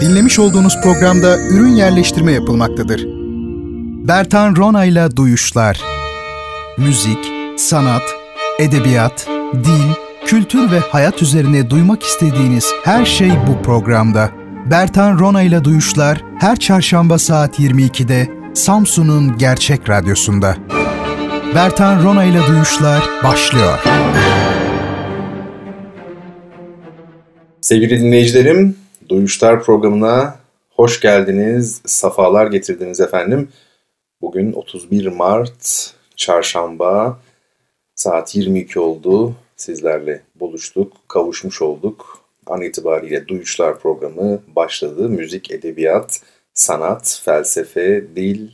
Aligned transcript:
Dinlemiş 0.00 0.38
olduğunuz 0.38 0.80
programda 0.82 1.38
ürün 1.38 1.76
yerleştirme 1.76 2.32
yapılmaktadır. 2.32 3.04
Bertan 4.08 4.56
Ronayla 4.56 5.16
Duyuşlar 5.16 5.80
Müzik, 6.78 7.18
sanat, 7.56 8.02
edebiyat, 8.58 9.28
dil, 9.54 9.92
kültür 10.26 10.70
ve 10.70 10.78
hayat 10.78 11.22
üzerine 11.22 11.70
duymak 11.70 12.02
istediğiniz 12.02 12.72
her 12.84 13.04
şey 13.04 13.30
bu 13.30 13.62
programda. 13.62 14.30
Bertan 14.70 15.18
Ronayla 15.18 15.64
Duyuşlar 15.64 16.24
her 16.40 16.56
çarşamba 16.56 17.18
saat 17.18 17.60
22'de 17.60 18.28
Samsun'un 18.54 19.38
Gerçek 19.38 19.88
Radyosu'nda. 19.88 20.56
Bertan 21.54 22.02
Ronayla 22.02 22.46
Duyuşlar 22.46 23.02
başlıyor. 23.24 23.78
Sevgili 27.60 28.00
dinleyicilerim, 28.00 28.76
Duyuşlar 29.08 29.62
programına 29.62 30.38
hoş 30.70 31.00
geldiniz, 31.00 31.80
safalar 31.86 32.46
getirdiniz 32.46 33.00
efendim. 33.00 33.48
Bugün 34.20 34.52
31 34.52 35.06
Mart, 35.06 35.94
çarşamba, 36.16 37.20
saat 37.94 38.36
22 38.36 38.80
oldu. 38.80 39.34
Sizlerle 39.56 40.22
buluştuk, 40.40 40.92
kavuşmuş 41.08 41.62
olduk. 41.62 42.18
An 42.46 42.62
itibariyle 42.62 43.28
Duyuşlar 43.28 43.78
programı 43.78 44.42
başladı. 44.56 45.08
Müzik, 45.08 45.50
edebiyat, 45.50 46.20
sanat, 46.54 47.20
felsefe, 47.24 48.04
dil, 48.16 48.48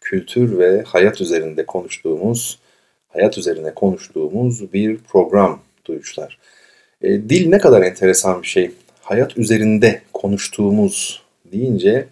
kültür 0.00 0.58
ve 0.58 0.82
hayat 0.82 1.20
üzerinde 1.20 1.66
konuştuğumuz, 1.66 2.58
hayat 3.08 3.38
üzerine 3.38 3.74
konuştuğumuz 3.74 4.72
bir 4.72 4.98
program 4.98 5.60
Duyuşlar. 5.84 6.38
E, 7.02 7.08
dil 7.08 7.48
ne 7.48 7.58
kadar 7.58 7.82
enteresan 7.82 8.42
bir 8.42 8.46
şey. 8.46 8.70
Hayat 9.10 9.38
üzerinde 9.38 10.02
konuştuğumuz 10.12 11.22
deyince 11.52 12.06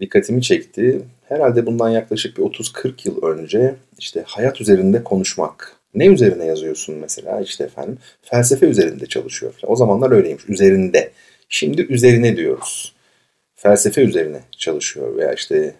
dikkatimi 0.00 0.42
çekti. 0.42 1.02
Herhalde 1.28 1.66
bundan 1.66 1.90
yaklaşık 1.90 2.38
bir 2.38 2.42
30-40 2.42 3.08
yıl 3.08 3.22
önce 3.22 3.74
işte 3.98 4.24
hayat 4.26 4.60
üzerinde 4.60 5.04
konuşmak. 5.04 5.76
Ne 5.94 6.06
üzerine 6.06 6.44
yazıyorsun 6.44 6.94
mesela 6.94 7.40
işte 7.40 7.64
efendim 7.64 7.98
felsefe 8.22 8.66
üzerinde 8.66 9.06
çalışıyor. 9.06 9.54
O 9.62 9.76
zamanlar 9.76 10.10
öyleymiş 10.10 10.48
üzerinde. 10.48 11.10
Şimdi 11.48 11.82
üzerine 11.82 12.36
diyoruz. 12.36 12.94
Felsefe 13.54 14.02
üzerine 14.02 14.40
çalışıyor 14.58 15.16
veya 15.16 15.32
işte 15.32 15.74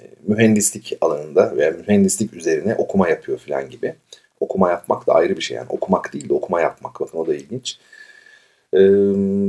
e, 0.00 0.02
mühendislik 0.26 0.98
alanında 1.00 1.56
veya 1.56 1.70
mühendislik 1.70 2.34
üzerine 2.34 2.74
okuma 2.74 3.08
yapıyor 3.08 3.38
falan 3.38 3.70
gibi. 3.70 3.94
Okuma 4.40 4.70
yapmak 4.70 5.06
da 5.06 5.14
ayrı 5.14 5.36
bir 5.36 5.42
şey 5.42 5.56
yani. 5.56 5.66
Okumak 5.68 6.12
değil 6.12 6.28
de 6.28 6.34
okuma 6.34 6.60
yapmak. 6.60 7.00
Bakın 7.00 7.18
o 7.18 7.26
da 7.26 7.34
ilginç. 7.34 7.78
Ee, 8.74 8.78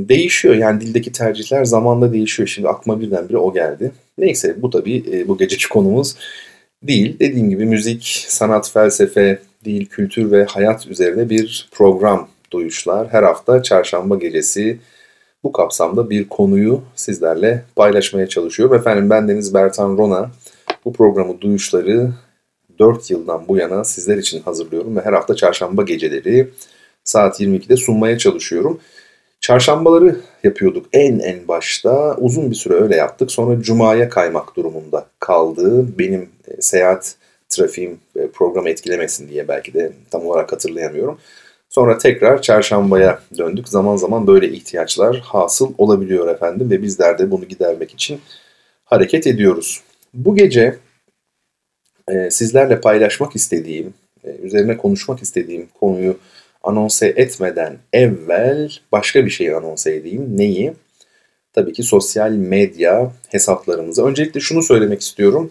değişiyor 0.08 0.54
yani 0.54 0.80
dildeki 0.80 1.12
tercihler 1.12 1.64
zamanla 1.64 2.12
değişiyor. 2.12 2.48
Şimdi 2.48 2.68
aklıma 2.68 3.00
birdenbire 3.00 3.36
o 3.38 3.52
geldi. 3.52 3.92
Neyse 4.18 4.62
bu 4.62 4.70
tabii 4.70 5.04
e, 5.12 5.28
bu 5.28 5.38
geceki 5.38 5.68
konumuz 5.68 6.16
değil. 6.82 7.18
Dediğim 7.18 7.50
gibi 7.50 7.66
müzik, 7.66 8.24
sanat, 8.28 8.70
felsefe, 8.70 9.38
dil, 9.64 9.86
kültür 9.86 10.30
ve 10.30 10.44
hayat 10.44 10.86
üzerine 10.86 11.30
bir 11.30 11.68
program 11.72 12.28
duyuşlar. 12.50 13.08
Her 13.08 13.22
hafta 13.22 13.62
çarşamba 13.62 14.16
gecesi 14.16 14.78
bu 15.44 15.52
kapsamda 15.52 16.10
bir 16.10 16.28
konuyu 16.28 16.82
sizlerle 16.94 17.64
paylaşmaya 17.76 18.26
çalışıyorum. 18.26 18.76
Efendim 18.76 19.10
ben 19.10 19.28
Deniz 19.28 19.54
Bertan 19.54 19.98
Rona. 19.98 20.30
Bu 20.84 20.92
programı 20.92 21.40
duyuşları 21.40 22.10
4 22.78 23.10
yıldan 23.10 23.48
bu 23.48 23.56
yana 23.56 23.84
sizler 23.84 24.18
için 24.18 24.42
hazırlıyorum 24.42 24.96
ve 24.96 25.00
her 25.00 25.12
hafta 25.12 25.34
çarşamba 25.34 25.82
geceleri 25.82 26.48
saat 27.04 27.40
22'de 27.40 27.76
sunmaya 27.76 28.18
çalışıyorum. 28.18 28.80
Çarşambaları 29.40 30.16
yapıyorduk 30.44 30.86
en 30.92 31.18
en 31.18 31.48
başta. 31.48 32.16
Uzun 32.16 32.50
bir 32.50 32.56
süre 32.56 32.74
öyle 32.74 32.96
yaptık. 32.96 33.30
Sonra 33.30 33.62
Cuma'ya 33.62 34.08
kaymak 34.08 34.56
durumunda 34.56 35.06
kaldı. 35.18 35.98
Benim 35.98 36.28
e, 36.48 36.62
seyahat 36.62 37.14
trafiğim 37.48 38.00
e, 38.16 38.28
programı 38.28 38.68
etkilemesin 38.68 39.28
diye 39.28 39.48
belki 39.48 39.74
de 39.74 39.92
tam 40.10 40.26
olarak 40.26 40.52
hatırlayamıyorum. 40.52 41.18
Sonra 41.68 41.98
tekrar 41.98 42.42
çarşambaya 42.42 43.20
döndük. 43.38 43.68
Zaman 43.68 43.96
zaman 43.96 44.26
böyle 44.26 44.48
ihtiyaçlar 44.48 45.16
hasıl 45.16 45.72
olabiliyor 45.78 46.28
efendim 46.28 46.70
ve 46.70 46.82
bizler 46.82 47.18
de 47.18 47.30
bunu 47.30 47.44
gidermek 47.44 47.90
için 47.90 48.20
hareket 48.84 49.26
ediyoruz. 49.26 49.80
Bu 50.14 50.36
gece 50.36 50.76
e, 52.08 52.30
sizlerle 52.30 52.80
paylaşmak 52.80 53.36
istediğim, 53.36 53.94
üzerine 54.42 54.76
konuşmak 54.76 55.22
istediğim 55.22 55.68
konuyu 55.80 56.16
anonse 56.62 57.06
etmeden 57.16 57.78
evvel 57.92 58.70
başka 58.92 59.24
bir 59.24 59.30
şeyi 59.30 59.54
anonse 59.54 59.94
edeyim. 59.94 60.38
Neyi? 60.38 60.74
Tabii 61.52 61.72
ki 61.72 61.82
sosyal 61.82 62.30
medya 62.30 63.12
hesaplarımızı. 63.28 64.06
Öncelikle 64.06 64.40
şunu 64.40 64.62
söylemek 64.62 65.00
istiyorum. 65.00 65.50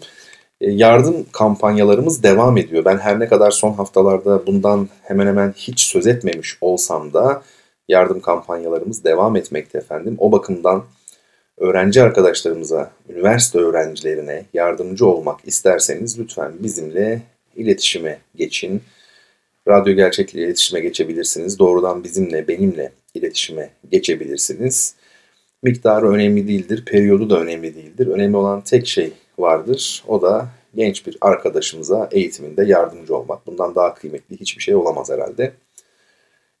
E, 0.60 0.70
yardım 0.70 1.26
kampanyalarımız 1.32 2.22
devam 2.22 2.56
ediyor. 2.58 2.84
Ben 2.84 2.98
her 2.98 3.20
ne 3.20 3.28
kadar 3.28 3.50
son 3.50 3.72
haftalarda 3.72 4.46
bundan 4.46 4.88
hemen 5.02 5.26
hemen 5.26 5.52
hiç 5.56 5.80
söz 5.80 6.06
etmemiş 6.06 6.58
olsam 6.60 7.12
da 7.12 7.42
yardım 7.88 8.20
kampanyalarımız 8.20 9.04
devam 9.04 9.36
etmekte 9.36 9.78
efendim. 9.78 10.16
O 10.18 10.32
bakımdan 10.32 10.84
öğrenci 11.58 12.02
arkadaşlarımıza, 12.02 12.90
üniversite 13.08 13.58
öğrencilerine 13.58 14.44
yardımcı 14.54 15.06
olmak 15.06 15.40
isterseniz 15.44 16.18
lütfen 16.18 16.52
bizimle 16.58 17.22
iletişime 17.56 18.18
geçin. 18.34 18.82
Radyo 19.70 19.94
Gerçek'le 19.94 20.34
iletişime 20.34 20.80
geçebilirsiniz. 20.80 21.58
Doğrudan 21.58 22.04
bizimle, 22.04 22.48
benimle 22.48 22.92
iletişime 23.14 23.70
geçebilirsiniz. 23.90 24.94
Miktarı 25.62 26.08
önemli 26.08 26.48
değildir, 26.48 26.84
periyodu 26.84 27.30
da 27.30 27.40
önemli 27.40 27.74
değildir. 27.74 28.06
Önemli 28.06 28.36
olan 28.36 28.60
tek 28.60 28.86
şey 28.86 29.12
vardır. 29.38 30.04
O 30.08 30.22
da 30.22 30.48
genç 30.74 31.06
bir 31.06 31.18
arkadaşımıza 31.20 32.08
eğitiminde 32.12 32.64
yardımcı 32.64 33.16
olmak. 33.16 33.46
Bundan 33.46 33.74
daha 33.74 33.94
kıymetli 33.94 34.40
hiçbir 34.40 34.62
şey 34.62 34.74
olamaz 34.74 35.10
herhalde. 35.10 35.52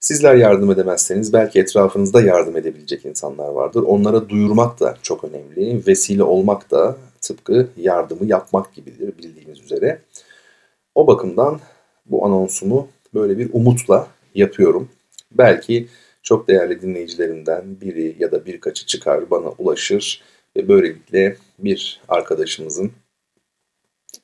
Sizler 0.00 0.34
yardım 0.34 0.70
edemezseniz 0.70 1.32
belki 1.32 1.60
etrafınızda 1.60 2.20
yardım 2.20 2.56
edebilecek 2.56 3.04
insanlar 3.04 3.48
vardır. 3.48 3.82
Onlara 3.82 4.28
duyurmak 4.28 4.80
da 4.80 4.96
çok 5.02 5.24
önemli. 5.24 5.86
Vesile 5.86 6.22
olmak 6.22 6.70
da 6.70 6.96
tıpkı 7.20 7.68
yardımı 7.76 8.26
yapmak 8.26 8.74
gibidir 8.74 9.18
bildiğiniz 9.18 9.60
üzere. 9.60 9.98
O 10.94 11.06
bakımdan 11.06 11.60
bu 12.06 12.26
anonsumu 12.26 12.88
böyle 13.14 13.38
bir 13.38 13.50
umutla 13.52 14.08
yapıyorum. 14.34 14.88
Belki 15.32 15.88
çok 16.22 16.48
değerli 16.48 16.82
dinleyicilerimden 16.82 17.80
biri 17.80 18.16
ya 18.18 18.32
da 18.32 18.46
birkaçı 18.46 18.86
çıkar 18.86 19.30
bana 19.30 19.48
ulaşır 19.58 20.22
ve 20.56 20.68
böylelikle 20.68 21.36
bir 21.58 22.00
arkadaşımızın 22.08 22.92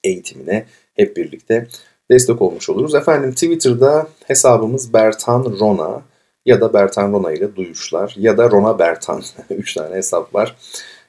eğitimine 0.05 0.67
hep 0.95 1.17
birlikte 1.17 1.67
destek 2.11 2.43
olmuş 2.43 2.71
oluruz. 2.71 2.95
Efendim 2.95 3.33
Twitter'da 3.33 4.09
hesabımız 4.27 4.93
Bertan 4.93 5.45
Rona 5.61 6.03
ya 6.47 6.61
da 6.61 6.73
Bertan 6.73 7.13
Rona 7.13 7.33
ile 7.33 7.57
duyuşlar 7.57 8.15
ya 8.19 8.39
da 8.39 8.51
Rona 8.51 8.79
Bertan. 8.79 9.23
Üç 9.51 9.75
tane 9.75 9.97
hesap 9.97 10.35
var. 10.35 10.57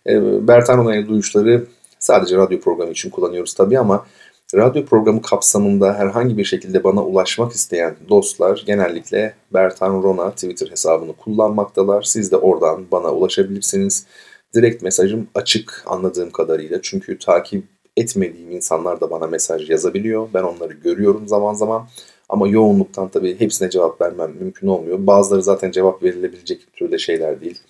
Ee, 0.08 0.48
Bertan 0.48 0.78
Rona 0.78 0.96
ile 0.96 1.08
duyuşları 1.08 1.66
sadece 2.00 2.38
radyo 2.38 2.60
programı 2.60 2.92
için 2.92 3.10
kullanıyoruz 3.10 3.54
tabii 3.54 3.80
ama 3.80 4.06
radyo 4.56 4.86
programı 4.86 5.22
kapsamında 5.22 5.94
herhangi 5.94 6.38
bir 6.38 6.44
şekilde 6.44 6.84
bana 6.84 7.04
ulaşmak 7.04 7.52
isteyen 7.52 7.96
dostlar 8.10 8.64
genellikle 8.66 9.34
Bertan 9.54 10.04
Rona 10.04 10.32
Twitter 10.32 10.68
hesabını 10.72 11.14
kullanmaktalar. 11.14 12.02
Siz 12.02 12.32
de 12.32 12.38
oradan 12.38 12.86
bana 12.92 13.14
ulaşabilirsiniz. 13.14 14.06
Direkt 14.56 14.84
mesajım 14.84 15.28
açık 15.36 15.84
anladığım 15.86 16.32
kadarıyla. 16.32 16.80
Çünkü 16.82 17.20
takip 17.20 17.64
etmediğim 17.98 18.52
insanlar 18.52 19.02
da 19.02 19.12
bana 19.12 19.28
mesaj 19.28 19.70
yazabiliyor. 19.70 20.28
Ben 20.34 20.44
onları 20.44 20.74
görüyorum 20.74 21.28
zaman 21.28 21.54
zaman. 21.54 21.88
Ama 22.30 22.48
yoğunluktan 22.48 23.10
tabii 23.10 23.40
hepsine 23.40 23.70
cevap 23.70 24.02
vermem 24.02 24.32
mümkün 24.40 24.68
olmuyor. 24.68 24.98
Bazıları 25.08 25.44
zaten 25.44 25.72
cevap 25.72 26.04
verilebilecek 26.04 26.74
türde 26.74 26.98
şeyler 26.98 27.42
değil. 27.42 27.62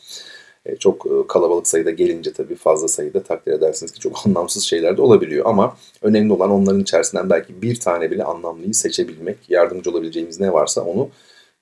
E, 0.67 0.75
çok 0.75 1.05
e, 1.05 1.27
kalabalık 1.27 1.67
sayıda 1.67 1.91
gelince 1.91 2.33
tabii 2.33 2.55
fazla 2.55 2.87
sayıda 2.87 3.23
takdir 3.23 3.51
edersiniz 3.51 3.91
ki 3.91 3.99
çok 3.99 4.21
anlamsız 4.27 4.63
şeyler 4.63 4.97
de 4.97 5.01
olabiliyor. 5.01 5.45
Ama 5.45 5.77
önemli 6.01 6.33
olan 6.33 6.51
onların 6.51 6.81
içerisinden 6.81 7.29
belki 7.29 7.61
bir 7.61 7.79
tane 7.79 8.11
bile 8.11 8.23
anlamlıyı 8.23 8.73
seçebilmek, 8.73 9.37
yardımcı 9.49 9.91
olabileceğimiz 9.91 10.39
ne 10.39 10.53
varsa 10.53 10.81
onu 10.81 11.09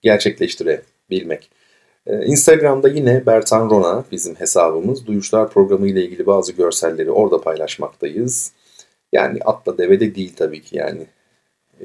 gerçekleştirebilmek. 0.02 1.50
E, 2.07 2.25
Instagram'da 2.25 2.88
yine 2.88 3.25
Bertan 3.25 3.69
Rona 3.69 4.04
bizim 4.12 4.36
hesabımız. 4.36 5.07
Duyuşlar 5.07 5.50
programı 5.50 5.88
ile 5.88 6.06
ilgili 6.06 6.25
bazı 6.25 6.52
görselleri 6.52 7.12
orada 7.12 7.42
paylaşmaktayız. 7.42 8.52
Yani 9.13 9.40
atla 9.46 9.78
devede 9.78 10.16
değil 10.16 10.34
tabii 10.36 10.62
ki 10.62 10.78
yani. 10.78 11.07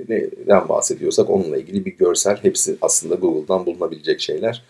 Neden 0.09 0.69
bahsediyorsak 0.69 1.31
onunla 1.31 1.57
ilgili 1.57 1.85
bir 1.85 1.97
görsel 1.97 2.37
hepsi 2.43 2.77
aslında 2.83 3.15
Google'dan 3.15 3.67
bulunabilecek 3.67 4.21
şeyler. 4.21 4.65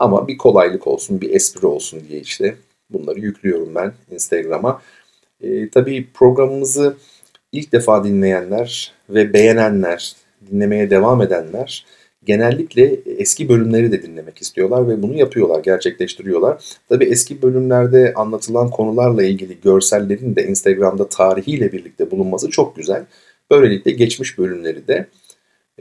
Ama 0.00 0.28
bir 0.28 0.38
kolaylık 0.38 0.86
olsun, 0.86 1.20
bir 1.20 1.30
espri 1.30 1.66
olsun 1.66 2.00
diye 2.08 2.20
işte 2.20 2.56
bunları 2.90 3.20
yüklüyorum 3.20 3.74
ben 3.74 3.92
Instagram'a. 4.10 4.82
E, 5.42 5.68
tabii 5.68 6.06
programımızı 6.14 6.96
ilk 7.52 7.72
defa 7.72 8.04
dinleyenler 8.04 8.92
ve 9.10 9.32
beğenenler, 9.32 10.16
dinlemeye 10.50 10.90
devam 10.90 11.22
edenler 11.22 11.86
genellikle 12.24 13.00
eski 13.18 13.48
bölümleri 13.48 13.92
de 13.92 14.02
dinlemek 14.02 14.42
istiyorlar 14.42 14.88
ve 14.88 15.02
bunu 15.02 15.14
yapıyorlar, 15.14 15.62
gerçekleştiriyorlar. 15.62 16.62
Tabi 16.88 17.04
eski 17.04 17.42
bölümlerde 17.42 18.12
anlatılan 18.16 18.70
konularla 18.70 19.22
ilgili 19.22 19.60
görsellerin 19.60 20.36
de 20.36 20.46
Instagram'da 20.46 21.08
tarihiyle 21.08 21.72
birlikte 21.72 22.10
bulunması 22.10 22.50
çok 22.50 22.76
güzel. 22.76 23.04
Böylelikle 23.50 23.90
geçmiş 23.90 24.38
bölümleri 24.38 24.88
de 24.88 25.06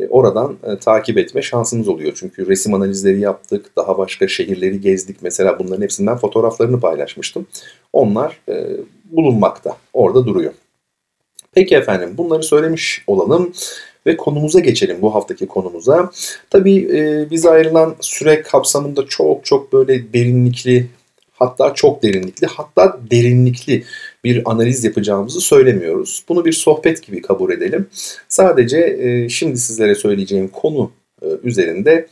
oradan 0.07 0.57
e, 0.63 0.77
takip 0.77 1.17
etme 1.17 1.41
şansımız 1.41 1.87
oluyor. 1.87 2.17
Çünkü 2.19 2.47
resim 2.47 2.73
analizleri 2.73 3.19
yaptık, 3.19 3.71
daha 3.75 3.97
başka 3.97 4.27
şehirleri 4.27 4.81
gezdik. 4.81 5.17
Mesela 5.21 5.59
bunların 5.59 5.81
hepsinden 5.81 6.17
fotoğraflarını 6.17 6.79
paylaşmıştım. 6.79 7.47
Onlar 7.93 8.39
e, 8.49 8.67
bulunmakta, 9.11 9.77
orada 9.93 10.25
duruyor. 10.25 10.53
Peki 11.51 11.75
efendim 11.75 12.13
bunları 12.17 12.43
söylemiş 12.43 13.03
olalım 13.07 13.53
ve 14.05 14.17
konumuza 14.17 14.59
geçelim 14.59 15.01
bu 15.01 15.15
haftaki 15.15 15.47
konumuza. 15.47 16.11
Tabii 16.49 16.97
e, 16.97 17.29
bize 17.31 17.49
ayrılan 17.49 17.95
süre 18.01 18.41
kapsamında 18.41 19.05
çok 19.05 19.45
çok 19.45 19.73
böyle 19.73 20.13
derinlikli 20.13 20.87
hatta 21.33 21.73
çok 21.73 22.03
derinlikli 22.03 22.47
hatta 22.47 22.99
derinlikli 23.11 23.83
bir 24.23 24.51
analiz 24.51 24.83
yapacağımızı 24.83 25.41
söylemiyoruz. 25.41 26.23
Bunu 26.29 26.45
bir 26.45 26.51
sohbet 26.51 27.03
gibi 27.03 27.21
kabul 27.21 27.51
edelim. 27.51 27.87
Sadece 28.29 28.79
e, 28.79 29.29
şimdi 29.29 29.57
sizlere 29.57 29.95
söyleyeceğim 29.95 30.47
konu 30.47 30.91
e, 31.21 31.27
üzerinde 31.43 32.07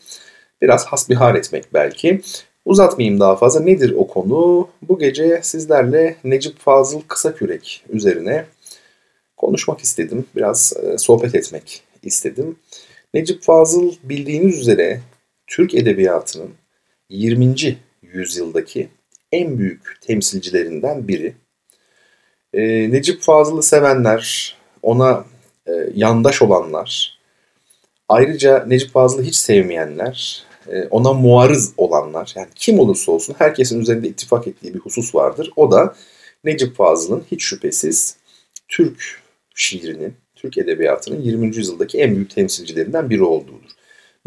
biraz 0.61 0.85
hasbihal 0.85 1.35
etmek 1.35 1.73
belki. 1.73 2.21
Uzatmayayım 2.65 3.19
daha 3.19 3.35
fazla. 3.35 3.59
Nedir 3.59 3.93
o 3.97 4.07
konu? 4.07 4.69
Bu 4.81 4.99
gece 4.99 5.39
sizlerle 5.43 6.15
Necip 6.23 6.59
Fazıl 6.59 7.01
Kısakürek 7.01 7.83
üzerine 7.89 8.45
konuşmak 9.37 9.79
istedim. 9.79 10.25
Biraz 10.35 10.73
e, 10.83 10.97
sohbet 10.97 11.35
etmek 11.35 11.83
istedim. 12.03 12.55
Necip 13.13 13.43
Fazıl 13.43 13.93
bildiğiniz 14.03 14.59
üzere 14.59 15.01
Türk 15.47 15.75
Edebiyatı'nın 15.75 16.49
20. 17.09 17.55
yüzyıldaki 18.01 18.89
en 19.31 19.57
büyük 19.59 20.01
temsilcilerinden 20.01 21.07
biri. 21.07 21.33
E, 22.53 22.91
Necip 22.91 23.21
Fazıl'ı 23.21 23.63
sevenler, 23.63 24.55
ona 24.81 25.25
e, 25.67 25.71
yandaş 25.95 26.41
olanlar, 26.41 27.19
ayrıca 28.09 28.65
Necip 28.67 28.91
Fazıl'ı 28.91 29.23
hiç 29.23 29.35
sevmeyenler, 29.35 30.43
e, 30.67 30.83
ona 30.83 31.13
muarız 31.13 31.73
olanlar, 31.77 32.33
yani 32.35 32.47
kim 32.55 32.79
olursa 32.79 33.11
olsun 33.11 33.35
herkesin 33.37 33.81
üzerinde 33.81 34.07
ittifak 34.07 34.47
ettiği 34.47 34.73
bir 34.73 34.79
husus 34.79 35.15
vardır. 35.15 35.51
O 35.55 35.71
da 35.71 35.95
Necip 36.43 36.75
Fazıl'ın 36.75 37.23
hiç 37.31 37.43
şüphesiz 37.43 38.17
Türk 38.67 39.21
şiirinin, 39.55 40.13
Türk 40.35 40.57
Edebiyatı'nın 40.57 41.21
20. 41.21 41.55
yüzyıldaki 41.55 41.97
en 41.97 42.15
büyük 42.15 42.29
temsilcilerinden 42.35 43.09
biri 43.09 43.23
olduğudur. 43.23 43.71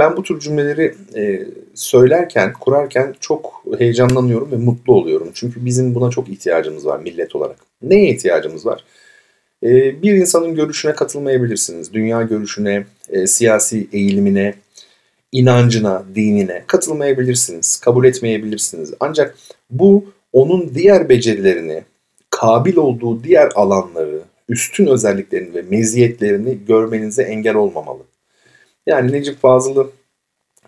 Ben 0.00 0.17
bu 0.17 0.23
tür 0.23 0.41
cümleleri 0.41 0.94
e, 1.17 1.47
söylerken, 1.75 2.52
kurarken 2.52 3.14
çok 3.20 3.64
heyecanlanıyorum 3.79 4.52
ve 4.52 4.56
mutlu 4.56 4.94
oluyorum. 4.94 5.31
Çünkü 5.35 5.64
bizim 5.64 5.94
buna 5.94 6.11
çok 6.11 6.29
ihtiyacımız 6.29 6.87
var 6.87 6.99
millet 6.99 7.37
olarak. 7.37 7.56
Neye 7.82 8.11
ihtiyacımız 8.11 8.67
var? 8.67 8.85
E, 9.62 10.02
bir 10.02 10.14
insanın 10.14 10.55
görüşüne 10.55 10.93
katılmayabilirsiniz. 10.93 11.93
Dünya 11.93 12.23
görüşüne, 12.23 12.85
e, 13.08 13.26
siyasi 13.26 13.88
eğilimine, 13.93 14.55
inancına, 15.32 16.05
dinine 16.14 16.64
katılmayabilirsiniz. 16.67 17.81
Kabul 17.81 18.05
etmeyebilirsiniz. 18.05 18.94
Ancak 19.00 19.37
bu 19.70 20.05
onun 20.32 20.75
diğer 20.75 21.08
becerilerini, 21.08 21.82
kabil 22.31 22.76
olduğu 22.76 23.25
diğer 23.25 23.50
alanları, 23.55 24.20
üstün 24.49 24.87
özelliklerini 24.87 25.55
ve 25.55 25.62
meziyetlerini 25.62 26.58
görmenize 26.67 27.23
engel 27.23 27.55
olmamalı. 27.55 28.09
Yani 28.87 29.12
Necip 29.12 29.41
Fazıl'ı 29.41 29.91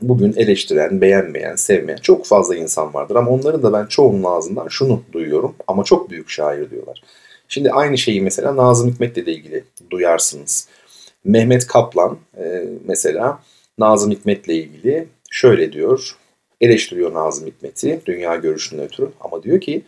bugün 0.02 0.32
eleştiren, 0.36 1.00
beğenmeyen, 1.00 1.56
sevmeyen 1.56 1.98
çok 1.98 2.26
fazla 2.26 2.56
insan 2.56 2.94
vardır. 2.94 3.16
Ama 3.16 3.30
onların 3.30 3.62
da 3.62 3.72
ben 3.72 3.86
çoğunun 3.86 4.24
ağzından 4.24 4.68
şunu 4.68 5.02
duyuyorum 5.12 5.54
ama 5.68 5.84
çok 5.84 6.10
büyük 6.10 6.30
şair 6.30 6.70
diyorlar. 6.70 7.02
Şimdi 7.48 7.70
aynı 7.70 7.98
şeyi 7.98 8.22
mesela 8.22 8.56
Nazım 8.56 8.90
Hikmet'le 8.90 9.26
de 9.26 9.32
ilgili 9.32 9.64
duyarsınız. 9.90 10.68
Mehmet 11.24 11.66
Kaplan 11.66 12.18
e, 12.38 12.64
mesela 12.84 13.42
Nazım 13.78 14.10
Hikmet'le 14.10 14.48
ilgili 14.48 15.08
şöyle 15.30 15.72
diyor. 15.72 16.16
Eleştiriyor 16.60 17.14
Nazım 17.14 17.46
Hikmet'i 17.46 18.00
dünya 18.06 18.36
görüşünden 18.36 18.84
ötürü 18.84 19.10
ama 19.20 19.42
diyor 19.42 19.60
ki 19.60 19.82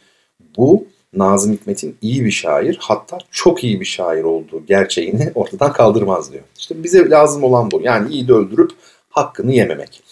bu 0.56 0.87
Nazım 1.16 1.52
Hikmet'in 1.52 1.96
iyi 2.02 2.25
bir 2.25 2.31
şair 2.31 2.78
hatta 2.81 3.19
çok 3.31 3.64
iyi 3.64 3.81
bir 3.81 3.84
şair 3.84 4.22
olduğu 4.22 4.66
gerçeğini 4.66 5.32
ortadan 5.34 5.72
kaldırmaz 5.72 6.32
diyor. 6.32 6.44
İşte 6.58 6.82
bize 6.82 7.11
lazım 7.11 7.44
olan 7.44 7.70
bu. 7.70 7.81
Yani 7.82 8.12
iyi 8.12 8.28
de 8.28 8.32
öldürüp 8.32 8.70
hakkını 9.11 9.52
yememek. 9.52 10.02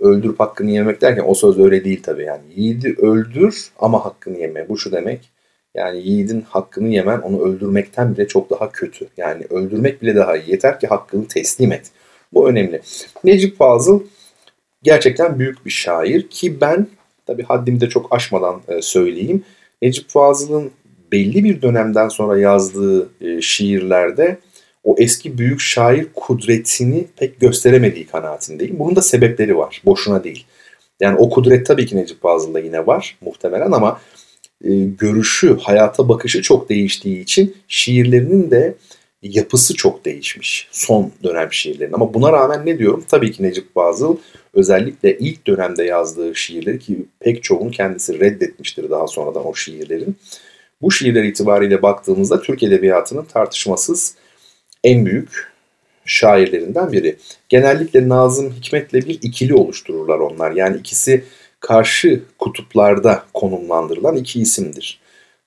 Öldürüp 0.00 0.40
hakkını 0.40 0.70
yemek 0.70 1.00
derken 1.00 1.24
o 1.26 1.34
söz 1.34 1.58
öyle 1.58 1.84
değil 1.84 2.02
tabii 2.02 2.24
yani. 2.24 2.42
Yiğidi 2.56 2.94
öldür 2.98 3.70
ama 3.78 4.04
hakkını 4.04 4.38
yeme. 4.38 4.68
Bu 4.68 4.78
şu 4.78 4.92
demek. 4.92 5.30
Yani 5.74 5.98
yiğidin 5.98 6.40
hakkını 6.40 6.88
yemen 6.88 7.18
onu 7.18 7.42
öldürmekten 7.42 8.14
bile 8.14 8.28
çok 8.28 8.50
daha 8.50 8.72
kötü. 8.72 9.08
Yani 9.16 9.44
öldürmek 9.50 10.02
bile 10.02 10.16
daha 10.16 10.36
iyi. 10.36 10.50
Yeter 10.50 10.80
ki 10.80 10.86
hakkını 10.86 11.28
teslim 11.28 11.72
et. 11.72 11.90
Bu 12.32 12.48
önemli. 12.48 12.80
Necip 13.24 13.58
Fazıl 13.58 14.02
gerçekten 14.82 15.38
büyük 15.38 15.66
bir 15.66 15.70
şair 15.70 16.28
ki 16.28 16.60
ben 16.60 16.86
tabii 17.26 17.42
haddimi 17.42 17.80
de 17.80 17.88
çok 17.88 18.14
aşmadan 18.14 18.60
e, 18.68 18.82
söyleyeyim 18.82 19.44
Necip 19.82 20.08
Fazıl'ın 20.08 20.70
belli 21.12 21.44
bir 21.44 21.62
dönemden 21.62 22.08
sonra 22.08 22.38
yazdığı 22.38 23.08
e, 23.20 23.40
şiirlerde 23.40 24.38
o 24.84 24.96
eski 24.98 25.38
büyük 25.38 25.60
şair 25.60 26.06
kudretini 26.14 27.06
pek 27.16 27.40
gösteremediği 27.40 28.06
kanaatindeyim. 28.06 28.78
Bunun 28.78 28.96
da 28.96 29.02
sebepleri 29.02 29.56
var. 29.56 29.82
Boşuna 29.84 30.24
değil. 30.24 30.46
Yani 31.00 31.18
o 31.18 31.30
kudret 31.30 31.66
tabii 31.66 31.86
ki 31.86 31.96
Necip 31.96 32.22
Fazıl'da 32.22 32.60
yine 32.60 32.86
var 32.86 33.16
muhtemelen 33.20 33.72
ama 33.72 34.00
e, 34.64 34.70
görüşü, 34.84 35.58
hayata 35.58 36.08
bakışı 36.08 36.42
çok 36.42 36.68
değiştiği 36.68 37.22
için 37.22 37.56
şiirlerinin 37.68 38.50
de 38.50 38.74
yapısı 39.22 39.74
çok 39.74 40.04
değişmiş. 40.04 40.68
Son 40.70 41.12
dönem 41.24 41.52
şiirlerin. 41.52 41.92
Ama 41.92 42.14
buna 42.14 42.32
rağmen 42.32 42.66
ne 42.66 42.78
diyorum? 42.78 43.04
Tabii 43.08 43.32
ki 43.32 43.42
Necip 43.42 43.74
Fazıl 43.74 44.16
özellikle 44.54 45.18
ilk 45.18 45.46
dönemde 45.46 45.84
yazdığı 45.84 46.34
şiirleri 46.34 46.78
ki 46.78 47.06
pek 47.20 47.42
çoğunu 47.42 47.70
kendisi 47.70 48.20
reddetmiştir 48.20 48.90
daha 48.90 49.06
sonradan 49.06 49.46
o 49.46 49.54
şiirlerin. 49.54 50.16
Bu 50.82 50.90
şiirler 50.90 51.24
itibariyle 51.24 51.82
baktığımızda 51.82 52.42
Türk 52.42 52.62
Edebiyatı'nın 52.62 53.24
tartışmasız 53.24 54.14
en 54.84 55.06
büyük 55.06 55.52
şairlerinden 56.04 56.92
biri. 56.92 57.16
Genellikle 57.48 58.08
Nazım 58.08 58.52
Hikmet'le 58.52 58.94
bir 58.94 59.18
ikili 59.22 59.54
oluştururlar 59.54 60.18
onlar. 60.18 60.50
Yani 60.52 60.76
ikisi 60.76 61.24
karşı 61.60 62.22
kutuplarda 62.38 63.24
konumlandırılan 63.34 64.16
iki 64.16 64.40
isimdir. 64.40 65.01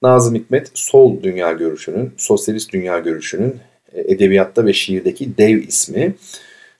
Nazım 0.06 0.36
Hikmet 0.36 0.72
sol 0.74 1.24
dünya 1.24 1.52
görüşünün, 1.52 2.12
sosyalist 2.18 2.74
dünya 2.74 3.00
görüşünün 3.00 3.56
e, 3.94 4.02
edebiyatta 4.14 4.66
ve 4.66 4.74
şiirdeki 4.74 5.38
dev 5.38 5.58
ismi 5.58 6.16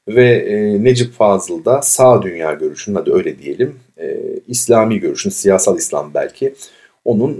ve 0.08 0.30
e, 0.36 0.84
Necip 0.84 1.14
Fazıl 1.14 1.66
da 1.66 1.82
sağ 1.82 2.22
dünya 2.22 2.54
görüşünün 2.54 2.96
adı 2.96 3.14
öyle 3.14 3.40
diyelim 3.40 3.76
e, 3.98 4.18
İslami 4.48 5.00
görüşün 5.00 5.30
siyasal 5.30 5.78
İslam 5.78 6.14
belki 6.14 6.56
onun 7.06 7.38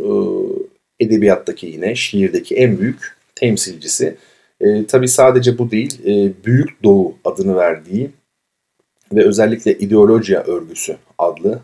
edebiyattaki 1.00 1.68
yine 1.68 1.96
şiirdeki 1.96 2.56
en 2.56 2.80
büyük 2.80 3.16
temsilcisi. 3.36 4.16
E, 4.62 4.86
tabii 4.86 5.08
sadece 5.08 5.58
bu 5.58 5.72
değil 5.72 6.00
e, 6.06 6.46
Büyük 6.46 6.84
Doğu 6.84 7.16
adını 7.26 7.56
verdiği 7.56 8.12
ve 9.14 9.26
özellikle 9.26 9.74
ideolojiya 9.74 10.44
örgüsü 10.44 10.98
adlı 11.18 11.60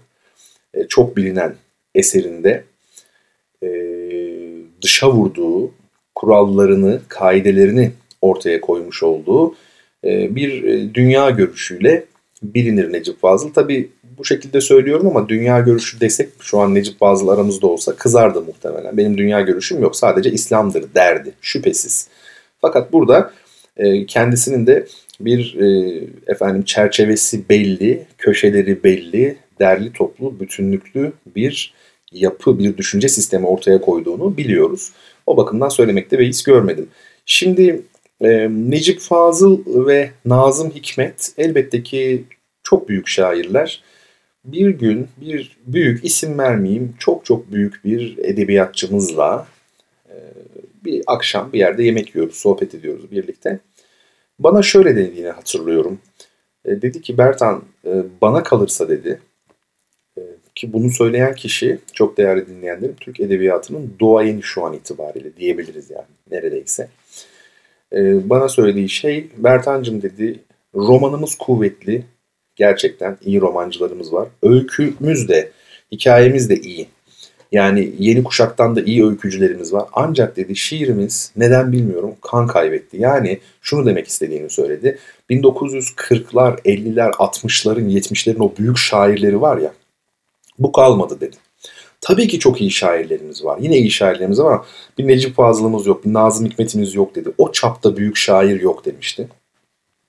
e, 0.74 0.88
çok 0.88 1.18
bilinen 1.18 1.56
eserinde 1.96 2.64
e, 3.64 3.91
dışa 4.82 5.12
vurduğu 5.12 5.72
kurallarını, 6.16 7.02
kaidelerini 7.08 7.92
ortaya 8.22 8.62
koymuş 8.62 9.04
olduğu 9.04 9.56
e, 10.06 10.36
bir 10.36 10.64
e, 10.64 10.94
dünya 10.94 11.30
görüşüyle 11.30 12.06
bilinir 12.44 12.94
Necip 12.94 13.22
Fazıl. 13.22 13.54
Tabi 13.54 13.90
bu 14.18 14.26
şekilde 14.26 14.62
söylüyorum 14.62 15.08
ama 15.08 15.30
dünya 15.30 15.60
görüşü 15.60 16.00
desek 16.00 16.30
şu 16.40 16.60
an 16.60 16.76
Necip 16.76 17.00
Fazıl 17.00 17.28
aramızda 17.28 17.68
olsa 17.68 17.96
kızardı 17.96 18.42
muhtemelen. 18.42 18.98
Benim 18.98 19.18
dünya 19.18 19.42
görüşüm 19.42 19.82
yok 19.82 19.96
sadece 19.96 20.32
İslam'dır 20.32 20.86
derdi 20.96 21.34
şüphesiz. 21.42 22.08
Fakat 22.62 22.94
burada 22.94 23.34
e, 23.78 24.06
kendisinin 24.06 24.68
de 24.68 24.86
bir 25.20 25.58
efendim 26.28 26.64
çerçevesi 26.64 27.50
belli, 27.50 28.06
köşeleri 28.18 28.84
belli, 28.84 29.38
derli 29.60 29.94
toplu, 29.94 30.40
bütünlüklü 30.40 31.14
bir 31.36 31.74
yapı, 32.12 32.60
bir 32.60 32.78
düşünce 32.78 33.10
sistemi 33.10 33.48
ortaya 33.48 33.82
koyduğunu 33.82 34.38
biliyoruz. 34.38 34.92
O 35.26 35.38
bakımdan 35.38 35.70
söylemekte 35.70 36.20
beis 36.20 36.44
görmedim. 36.44 36.90
Şimdi 37.26 37.82
e, 38.22 38.50
Necip 38.50 39.00
Fazıl 39.00 39.86
ve 39.88 40.12
Nazım 40.26 40.70
Hikmet 40.70 41.34
elbette 41.38 41.84
ki 41.84 42.24
çok 42.64 42.90
büyük 42.90 43.08
şairler. 43.08 43.84
Bir 44.46 44.70
gün 44.70 45.08
bir 45.18 45.58
büyük 45.66 46.06
isim 46.06 46.38
vermeyeyim 46.38 46.96
çok 47.00 47.26
çok 47.26 47.52
büyük 47.52 47.86
bir 47.86 48.18
edebiyatçımızla 48.18 49.48
e, 50.10 50.16
bir 50.86 51.04
akşam 51.08 51.54
bir 51.54 51.60
yerde 51.60 51.84
yemek 51.84 52.16
yiyoruz, 52.16 52.36
sohbet 52.36 52.76
ediyoruz 52.76 53.12
birlikte. 53.12 53.60
Bana 54.40 54.62
şöyle 54.62 54.96
dediğini 54.96 55.30
hatırlıyorum. 55.30 56.00
E, 56.66 56.82
dedi 56.82 57.02
ki 57.02 57.18
Bertan 57.18 57.64
e, 57.86 58.04
bana 58.22 58.44
kalırsa 58.44 58.90
dedi 58.90 59.20
ki 60.62 60.74
bunu 60.74 60.90
söyleyen 60.90 61.36
kişi 61.36 61.80
çok 61.94 62.18
değerli 62.18 62.48
dinleyenlerim 62.48 62.96
Türk 63.00 63.20
Edebiyatı'nın 63.20 63.94
doğayeni 64.00 64.44
şu 64.44 64.66
an 64.66 64.74
itibariyle 64.74 65.36
diyebiliriz 65.38 65.90
yani 65.90 66.06
neredeyse. 66.32 66.88
E, 67.94 68.30
bana 68.30 68.50
söylediği 68.50 68.90
şey 68.90 69.28
Bertancım 69.38 70.02
dedi 70.02 70.40
romanımız 70.76 71.36
kuvvetli 71.36 72.04
gerçekten 72.56 73.18
iyi 73.22 73.42
romancılarımız 73.42 74.14
var. 74.14 74.28
Öykümüz 74.44 75.30
de 75.30 75.52
hikayemiz 75.92 76.50
de 76.50 76.56
iyi. 76.56 76.88
Yani 77.52 77.92
yeni 78.00 78.24
kuşaktan 78.24 78.76
da 78.76 78.82
iyi 78.82 79.06
öykücülerimiz 79.06 79.74
var. 79.74 79.86
Ancak 79.94 80.38
dedi 80.38 80.56
şiirimiz 80.56 81.32
neden 81.36 81.72
bilmiyorum 81.72 82.16
kan 82.22 82.48
kaybetti. 82.48 82.98
Yani 83.00 83.40
şunu 83.62 83.86
demek 83.86 84.08
istediğini 84.08 84.50
söyledi. 84.50 84.98
1940'lar, 85.30 86.62
50'ler, 86.62 87.12
60'ların, 87.12 87.90
70'lerin 87.90 88.40
o 88.40 88.54
büyük 88.58 88.78
şairleri 88.78 89.42
var 89.42 89.58
ya. 89.58 89.74
Bu 90.60 90.72
kalmadı 90.72 91.22
dedi. 91.22 91.38
Tabii 92.02 92.28
ki 92.28 92.40
çok 92.40 92.62
iyi 92.62 92.72
şairlerimiz 92.72 93.46
var. 93.46 93.58
Yine 93.62 93.78
iyi 93.78 93.92
şairlerimiz 93.92 94.40
var 94.40 94.54
ama 94.54 94.66
bir 94.98 95.08
Necip 95.08 95.36
Fazıl'ımız 95.36 95.88
yok, 95.88 96.06
bir 96.06 96.14
Nazım 96.14 96.46
Hikmet'imiz 96.46 96.96
yok 96.96 97.16
dedi. 97.16 97.32
O 97.38 97.52
çapta 97.52 97.98
büyük 97.98 98.18
şair 98.18 98.62
yok 98.62 98.86
demişti. 98.86 99.28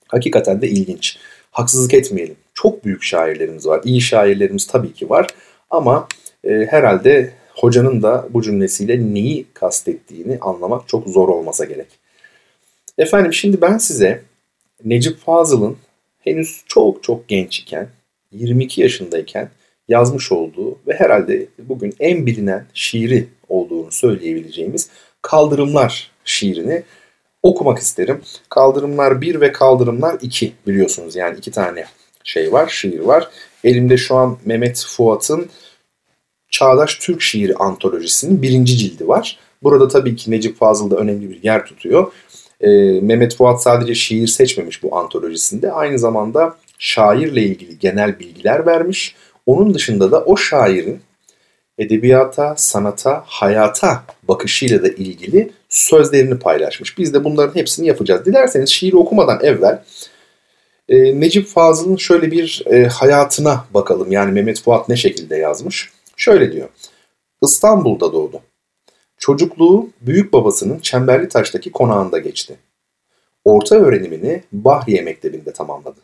Hakikaten 0.07 0.61
de 0.61 0.67
ilginç. 0.67 1.17
Haksızlık 1.51 1.93
etmeyelim. 1.93 2.35
Çok 2.53 2.85
büyük 2.85 3.03
şairlerimiz 3.03 3.67
var. 3.67 3.81
İyi 3.83 4.01
şairlerimiz 4.01 4.67
tabii 4.67 4.93
ki 4.93 5.09
var. 5.09 5.27
Ama 5.69 6.07
e, 6.43 6.49
herhalde 6.69 7.33
hocanın 7.55 8.03
da 8.03 8.27
bu 8.29 8.41
cümlesiyle 8.41 9.13
neyi 9.13 9.45
kastettiğini 9.53 10.37
anlamak 10.41 10.87
çok 10.87 11.07
zor 11.07 11.29
olmasa 11.29 11.65
gerek. 11.65 11.87
Efendim 12.97 13.33
şimdi 13.33 13.61
ben 13.61 13.77
size 13.77 14.21
Necip 14.85 15.17
Fazıl'ın 15.17 15.77
henüz 16.19 16.63
çok 16.67 17.03
çok 17.03 17.27
genç 17.27 17.59
iken, 17.59 17.89
22 18.31 18.81
yaşındayken 18.81 19.49
yazmış 19.87 20.31
olduğu 20.31 20.77
ve 20.87 20.93
herhalde 20.93 21.47
bugün 21.59 21.93
en 21.99 22.25
bilinen 22.25 22.65
şiiri 22.73 23.27
olduğunu 23.49 23.91
söyleyebileceğimiz 23.91 24.89
Kaldırımlar 25.21 26.11
şiirini 26.25 26.83
okumak 27.43 27.79
isterim. 27.79 28.21
Kaldırımlar 28.49 29.21
1 29.21 29.41
ve 29.41 29.51
Kaldırımlar 29.51 30.17
2 30.21 30.53
biliyorsunuz 30.67 31.15
yani 31.15 31.37
iki 31.37 31.51
tane 31.51 31.85
şey 32.23 32.51
var, 32.51 32.67
şiir 32.67 32.99
var. 32.99 33.29
Elimde 33.63 33.97
şu 33.97 34.15
an 34.15 34.37
Mehmet 34.45 34.85
Fuat'ın 34.87 35.49
Çağdaş 36.49 36.95
Türk 36.95 37.21
Şiiri 37.21 37.55
Antolojisi'nin 37.55 38.41
birinci 38.41 38.77
cildi 38.77 39.07
var. 39.07 39.39
Burada 39.63 39.87
tabii 39.87 40.15
ki 40.15 40.31
Necip 40.31 40.57
Fazıl 40.57 40.91
da 40.91 40.95
önemli 40.95 41.29
bir 41.29 41.43
yer 41.43 41.65
tutuyor. 41.65 42.11
E, 42.61 42.69
Mehmet 43.01 43.35
Fuat 43.35 43.63
sadece 43.63 43.95
şiir 43.95 44.27
seçmemiş 44.27 44.83
bu 44.83 44.97
antolojisinde. 44.97 45.71
Aynı 45.71 45.99
zamanda 45.99 46.57
şairle 46.77 47.41
ilgili 47.41 47.79
genel 47.79 48.19
bilgiler 48.19 48.65
vermiş. 48.65 49.15
Onun 49.45 49.73
dışında 49.73 50.11
da 50.11 50.23
o 50.23 50.37
şairin 50.37 51.01
edebiyata, 51.77 52.55
sanata, 52.57 53.23
hayata 53.25 54.03
bakışıyla 54.23 54.83
da 54.83 54.87
ilgili 54.87 55.51
sözlerini 55.69 56.39
paylaşmış. 56.39 56.97
Biz 56.97 57.13
de 57.13 57.23
bunların 57.23 57.55
hepsini 57.55 57.87
yapacağız. 57.87 58.25
Dilerseniz 58.25 58.69
şiiri 58.69 58.95
okumadan 58.95 59.39
evvel 59.43 59.83
e, 60.89 61.19
Necip 61.19 61.47
Fazıl'ın 61.47 61.95
şöyle 61.95 62.31
bir 62.31 62.63
e, 62.65 62.87
hayatına 62.87 63.65
bakalım. 63.73 64.11
Yani 64.11 64.31
Mehmet 64.31 64.61
Fuat 64.61 64.89
ne 64.89 64.95
şekilde 64.95 65.35
yazmış? 65.35 65.91
Şöyle 66.17 66.51
diyor. 66.51 66.69
İstanbul'da 67.41 68.13
doğdu. 68.13 68.41
Çocukluğu 69.17 69.89
büyük 70.01 70.33
babasının 70.33 70.79
Çemberli 70.79 71.29
Taş'taki 71.29 71.71
konağında 71.71 72.17
geçti. 72.17 72.55
Orta 73.43 73.75
öğrenimini 73.75 74.43
Bahriye 74.51 75.01
Mektebi'nde 75.01 75.53
tamamladı. 75.53 75.99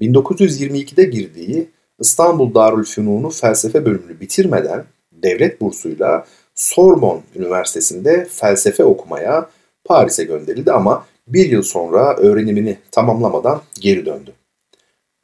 1922'de 0.00 1.04
girdiği 1.04 1.68
İstanbul 2.00 2.54
Darülfünun'u 2.54 3.30
felsefe 3.30 3.84
bölümünü 3.84 4.20
bitirmeden 4.20 4.84
devlet 5.12 5.60
bursuyla 5.60 6.26
Sorbonne 6.54 7.20
Üniversitesi'nde 7.36 8.26
felsefe 8.30 8.84
okumaya 8.84 9.50
Paris'e 9.84 10.24
gönderildi 10.24 10.72
ama 10.72 11.06
bir 11.28 11.50
yıl 11.50 11.62
sonra 11.62 12.16
öğrenimini 12.16 12.78
tamamlamadan 12.90 13.60
geri 13.80 14.06
döndü. 14.06 14.32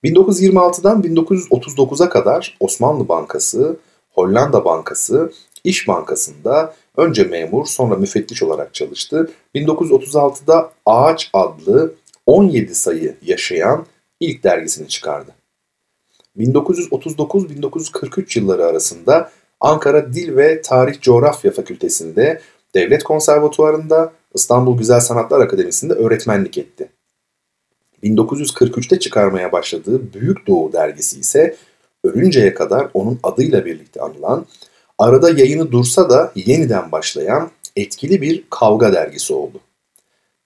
1926'dan 0.04 1.02
1939'a 1.02 2.08
kadar 2.08 2.56
Osmanlı 2.60 3.08
Bankası, 3.08 3.76
Hollanda 4.10 4.64
Bankası, 4.64 5.32
İş 5.64 5.88
Bankası'nda 5.88 6.74
önce 6.96 7.24
memur 7.24 7.66
sonra 7.66 7.96
müfettiş 7.96 8.42
olarak 8.42 8.74
çalıştı. 8.74 9.30
1936'da 9.54 10.72
Ağaç 10.86 11.30
adlı 11.32 11.94
17 12.26 12.74
sayı 12.74 13.16
yaşayan 13.22 13.86
ilk 14.20 14.44
dergisini 14.44 14.88
çıkardı. 14.88 15.34
1939-1943 16.38 18.38
yılları 18.38 18.66
arasında 18.66 19.30
Ankara 19.60 20.14
Dil 20.14 20.36
ve 20.36 20.62
Tarih 20.62 21.00
Coğrafya 21.00 21.50
Fakültesi'nde, 21.50 22.40
Devlet 22.74 23.04
Konservatuvarı'nda, 23.04 24.12
İstanbul 24.34 24.78
Güzel 24.78 25.00
Sanatlar 25.00 25.40
Akademisi'nde 25.40 25.92
öğretmenlik 25.92 26.58
etti. 26.58 26.88
1943'te 28.02 28.98
çıkarmaya 28.98 29.52
başladığı 29.52 30.12
Büyük 30.12 30.46
Doğu 30.46 30.72
dergisi 30.72 31.20
ise 31.20 31.56
ölünceye 32.04 32.54
kadar 32.54 32.88
onun 32.94 33.18
adıyla 33.22 33.64
birlikte 33.64 34.00
anılan, 34.00 34.46
arada 34.98 35.30
yayını 35.30 35.72
dursa 35.72 36.10
da 36.10 36.32
yeniden 36.34 36.92
başlayan 36.92 37.50
etkili 37.76 38.22
bir 38.22 38.44
kavga 38.50 38.92
dergisi 38.92 39.34
oldu. 39.34 39.60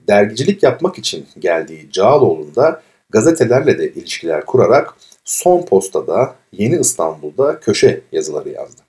Dergicilik 0.00 0.62
yapmak 0.62 0.98
için 0.98 1.26
geldiği 1.38 1.90
Cağaloğlu'nda 1.92 2.82
gazetelerle 3.10 3.78
de 3.78 3.92
ilişkiler 3.92 4.46
kurarak 4.46 4.94
Son 5.26 5.62
Posta'da, 5.62 6.34
Yeni 6.52 6.80
İstanbul'da 6.80 7.60
köşe 7.60 8.00
yazıları 8.12 8.48
yazdı. 8.48 8.82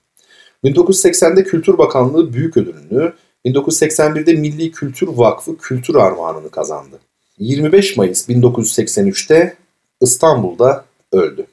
1980'de 0.64 1.44
Kültür 1.44 1.78
Bakanlığı 1.78 2.32
Büyük 2.32 2.56
Ödülünü, 2.56 3.12
1981'de 3.44 4.32
Milli 4.32 4.70
Kültür 4.70 5.08
Vakfı 5.08 5.58
Kültür 5.58 5.94
Armağanını 5.94 6.50
kazandı. 6.50 6.98
25 7.38 7.96
Mayıs 7.96 8.28
1983'te 8.28 9.56
İstanbul'da 10.00 10.84
öldü. 11.12 11.46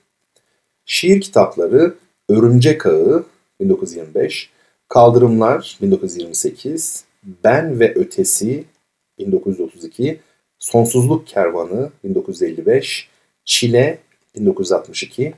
Şiir 0.86 1.22
kitapları 1.22 1.96
Örümcek 2.30 2.86
Ağı 2.86 3.26
1925, 3.60 4.50
Kaldırımlar 4.90 5.78
1928, 5.82 7.06
Ben 7.44 7.80
ve 7.80 7.94
Ötesi 7.96 8.64
1932, 9.20 10.20
Sonsuzluk 10.60 11.28
Kervanı 11.28 11.92
1955, 12.04 13.10
Çile 13.46 14.00
1962, 14.36 15.34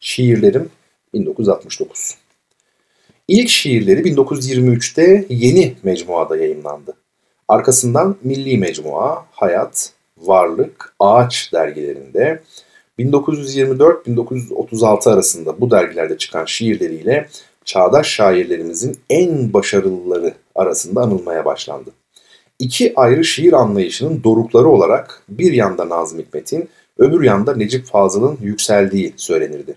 Şiirlerim 0.00 0.70
1969. 1.14 2.14
İlk 3.28 3.48
şiirleri 3.48 4.00
1923'te 4.00 5.26
Yeni 5.28 5.74
Mecmuada 5.82 6.36
yayınlandı. 6.36 6.94
Arkasından 7.48 8.16
Milli 8.22 8.58
Mecmua, 8.58 9.26
Hayat, 9.30 9.92
Varlık, 10.18 10.94
Ağaç 11.00 11.52
dergilerinde 11.52 12.42
1924-1936 12.98 15.10
arasında 15.10 15.60
bu 15.60 15.70
dergilerde 15.70 16.18
çıkan 16.18 16.44
şiirleriyle 16.44 17.28
çağdaş 17.64 18.06
şairlerimizin 18.06 18.98
en 19.10 19.52
başarılıları 19.52 20.34
arasında 20.54 21.00
anılmaya 21.00 21.44
başlandı. 21.44 21.90
İki 22.58 22.92
ayrı 22.96 23.24
şiir 23.24 23.52
anlayışının 23.52 24.24
dorukları 24.24 24.68
olarak 24.68 25.22
bir 25.28 25.52
yanda 25.52 25.88
Nazım 25.88 26.18
Hikmet'in, 26.18 26.68
öbür 26.98 27.22
yanda 27.24 27.56
Necip 27.56 27.84
Fazıl'ın 27.84 28.38
yükseldiği 28.42 29.14
söylenirdi. 29.16 29.74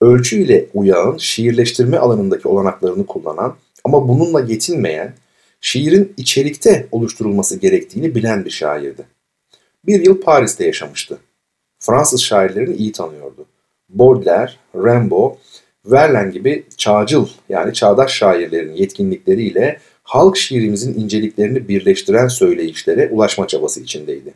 Ölçü 0.00 0.36
ile 0.36 0.66
uyağın 0.74 1.16
şiirleştirme 1.16 1.98
alanındaki 1.98 2.48
olanaklarını 2.48 3.06
kullanan 3.06 3.56
ama 3.84 4.08
bununla 4.08 4.40
yetinmeyen, 4.40 5.14
şiirin 5.60 6.12
içerikte 6.16 6.86
oluşturulması 6.92 7.56
gerektiğini 7.56 8.14
bilen 8.14 8.44
bir 8.44 8.50
şairdi. 8.50 9.02
Bir 9.86 10.06
yıl 10.06 10.20
Paris'te 10.20 10.66
yaşamıştı. 10.66 11.18
Fransız 11.78 12.22
şairlerini 12.22 12.76
iyi 12.76 12.92
tanıyordu. 12.92 13.46
Baudelaire, 13.88 14.52
Rimbaud, 14.74 15.34
Verlaine 15.84 16.30
gibi 16.30 16.66
çağcıl 16.76 17.28
yani 17.48 17.72
çağdaş 17.74 18.12
şairlerin 18.12 18.72
yetkinlikleriyle 18.72 19.78
halk 20.02 20.36
şiirimizin 20.36 21.00
inceliklerini 21.00 21.68
birleştiren 21.68 22.28
söyleyişlere 22.28 23.08
ulaşma 23.12 23.46
çabası 23.46 23.80
içindeydi. 23.80 24.34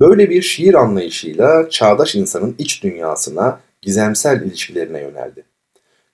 Böyle 0.00 0.30
bir 0.30 0.42
şiir 0.42 0.74
anlayışıyla 0.74 1.68
çağdaş 1.70 2.14
insanın 2.14 2.54
iç 2.58 2.82
dünyasına, 2.82 3.60
gizemsel 3.82 4.42
ilişkilerine 4.42 5.00
yöneldi. 5.00 5.44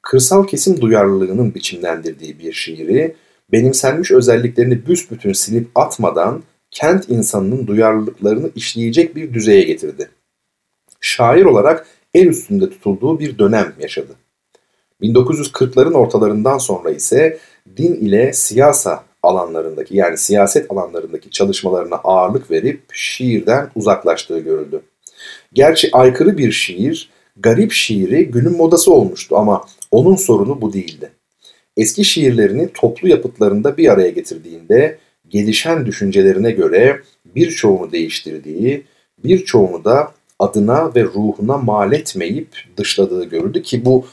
Kırsal 0.02 0.46
kesim 0.46 0.80
duyarlılığının 0.80 1.54
biçimlendirdiği 1.54 2.38
bir 2.38 2.52
şiiri, 2.52 3.16
benimsenmiş 3.52 4.10
özelliklerini 4.10 4.86
büsbütün 4.86 5.32
silip 5.32 5.68
atmadan 5.74 6.42
kent 6.70 7.08
insanının 7.08 7.66
duyarlılıklarını 7.66 8.50
işleyecek 8.56 9.16
bir 9.16 9.34
düzeye 9.34 9.62
getirdi. 9.62 10.10
Şair 11.00 11.44
olarak 11.44 11.86
el 12.14 12.26
üstünde 12.26 12.70
tutulduğu 12.70 13.20
bir 13.20 13.38
dönem 13.38 13.72
yaşadı. 13.80 14.12
1940'ların 15.02 15.94
ortalarından 15.94 16.58
sonra 16.58 16.90
ise 16.90 17.38
din 17.76 17.94
ile 17.94 18.32
siyasa 18.32 19.04
alanlarındaki 19.22 19.96
yani 19.96 20.18
siyaset 20.18 20.70
alanlarındaki 20.70 21.30
çalışmalarına 21.30 21.96
ağırlık 21.96 22.50
verip 22.50 22.82
şiirden 22.92 23.70
uzaklaştığı 23.74 24.38
görüldü. 24.38 24.82
Gerçi 25.52 25.88
aykırı 25.92 26.38
bir 26.38 26.52
şiir, 26.52 27.10
garip 27.36 27.72
şiiri 27.72 28.26
günün 28.26 28.56
modası 28.56 28.92
olmuştu 28.92 29.36
ama 29.36 29.64
onun 29.90 30.16
sorunu 30.16 30.60
bu 30.60 30.72
değildi. 30.72 31.12
Eski 31.76 32.04
şiirlerini 32.04 32.68
toplu 32.74 33.08
yapıtlarında 33.08 33.76
bir 33.76 33.88
araya 33.88 34.10
getirdiğinde 34.10 34.98
gelişen 35.28 35.86
düşüncelerine 35.86 36.50
göre 36.50 37.00
birçoğunu 37.36 37.92
değiştirdiği, 37.92 38.84
birçoğunu 39.24 39.84
da 39.84 40.12
adına 40.38 40.94
ve 40.94 41.04
ruhuna 41.04 41.58
mal 41.58 41.92
etmeyip 41.92 42.48
dışladığı 42.76 43.24
görüldü 43.24 43.62
ki 43.62 43.84
bu 43.84 44.04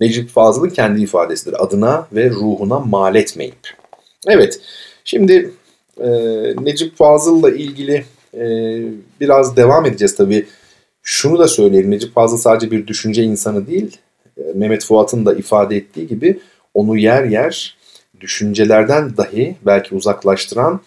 Necip 0.00 0.28
Fazıl'ın 0.28 0.68
kendi 0.68 1.02
ifadesidir. 1.02 1.64
Adına 1.64 2.08
ve 2.12 2.30
ruhuna 2.30 2.80
mal 2.80 3.14
etmeyip. 3.14 3.85
Evet, 4.26 4.60
şimdi 5.04 5.50
e, 6.00 6.08
Necip 6.60 6.96
Fazıl'la 6.96 7.50
ilgili 7.50 8.04
e, 8.34 8.44
biraz 9.20 9.56
devam 9.56 9.86
edeceğiz 9.86 10.16
tabii. 10.16 10.46
Şunu 11.02 11.38
da 11.38 11.48
söyleyelim, 11.48 11.90
Necip 11.90 12.14
Fazıl 12.14 12.36
sadece 12.36 12.70
bir 12.70 12.86
düşünce 12.86 13.22
insanı 13.22 13.66
değil, 13.66 13.98
e, 14.38 14.42
Mehmet 14.54 14.84
Fuat'ın 14.84 15.26
da 15.26 15.34
ifade 15.34 15.76
ettiği 15.76 16.06
gibi 16.06 16.40
onu 16.74 16.96
yer 16.98 17.24
yer 17.24 17.76
düşüncelerden 18.20 19.16
dahi 19.16 19.56
belki 19.66 19.94
uzaklaştıran 19.94 20.80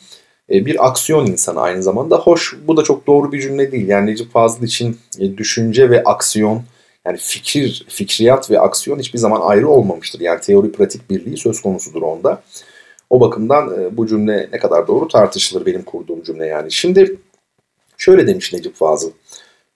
e, 0.52 0.66
bir 0.66 0.88
aksiyon 0.88 1.26
insanı 1.26 1.62
aynı 1.62 1.84
zamanda. 1.84 2.18
Hoş 2.18 2.58
bu 2.68 2.78
da 2.78 2.84
çok 2.84 3.08
doğru 3.08 3.32
bir 3.32 3.42
cümle 3.42 3.72
değil. 3.72 3.88
Yani 3.88 4.12
Necip 4.12 4.32
Fazıl 4.32 4.64
için 4.64 4.98
e, 5.20 5.38
düşünce 5.38 5.90
ve 5.90 6.04
aksiyon 6.04 6.64
yani 7.06 7.18
fikir, 7.18 7.86
fikriyat 7.90 8.52
ve 8.52 8.60
aksiyon 8.60 9.00
hiçbir 9.00 9.20
zaman 9.20 9.42
ayrı 9.42 9.70
olmamıştır. 9.70 10.20
Yani 10.20 10.42
teori 10.42 10.72
pratik 10.72 11.10
birliği 11.10 11.38
söz 11.38 11.62
konusudur 11.62 12.02
onda. 12.02 12.42
O 13.10 13.20
bakımdan 13.20 13.82
e, 13.82 13.98
bu 13.98 14.08
cümle 14.08 14.50
ne 14.54 14.60
kadar 14.60 14.88
doğru 14.88 15.08
tartışılır 15.08 15.66
benim 15.66 15.84
kurduğum 15.84 16.24
cümle 16.24 16.46
yani. 16.46 16.72
Şimdi 16.72 17.16
şöyle 17.98 18.28
demiş 18.28 18.54
Necip 18.54 18.76
Fazıl. 18.76 19.12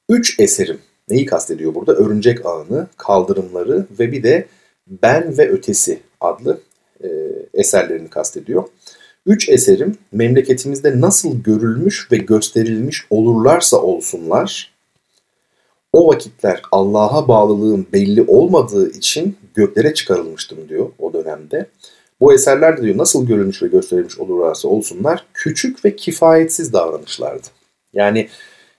Üç 0.10 0.40
eserim 0.40 0.80
neyi 1.10 1.26
kastediyor 1.26 1.76
burada? 1.76 1.94
Örümcek 1.94 2.46
ağını, 2.46 2.88
kaldırımları 2.98 3.86
ve 4.00 4.12
bir 4.12 4.24
de 4.24 4.48
Ben 4.88 5.38
ve 5.38 5.50
Ötesi 5.50 6.00
adlı 6.22 6.62
e, 7.04 7.08
eserlerini 7.54 8.10
kastediyor. 8.10 8.64
Üç 9.26 9.50
eserim 9.50 9.98
memleketimizde 10.12 11.02
nasıl 11.02 11.44
görülmüş 11.44 12.12
ve 12.12 12.18
gösterilmiş 12.18 13.06
olurlarsa 13.10 13.78
olsunlar, 13.78 14.74
o 15.94 16.08
vakitler 16.08 16.62
Allah'a 16.72 17.28
bağlılığım 17.28 17.88
belli 17.94 18.22
olmadığı 18.28 18.90
için 18.90 19.38
göklere 19.56 19.94
çıkarılmıştım 19.94 20.70
diyor 20.70 20.90
o 21.00 21.14
dönemde. 21.14 21.68
Bu 22.24 22.34
eserler 22.34 22.78
de 22.78 22.82
diyor 22.82 22.98
nasıl 22.98 23.28
görülmüş 23.28 23.64
ve 23.64 23.68
gösterilmiş 23.68 24.20
olurlarsa 24.20 24.68
olsunlar 24.68 25.26
küçük 25.34 25.86
ve 25.86 25.96
kifayetsiz 25.96 26.74
davranışlardı. 26.74 27.48
Yani 27.94 28.30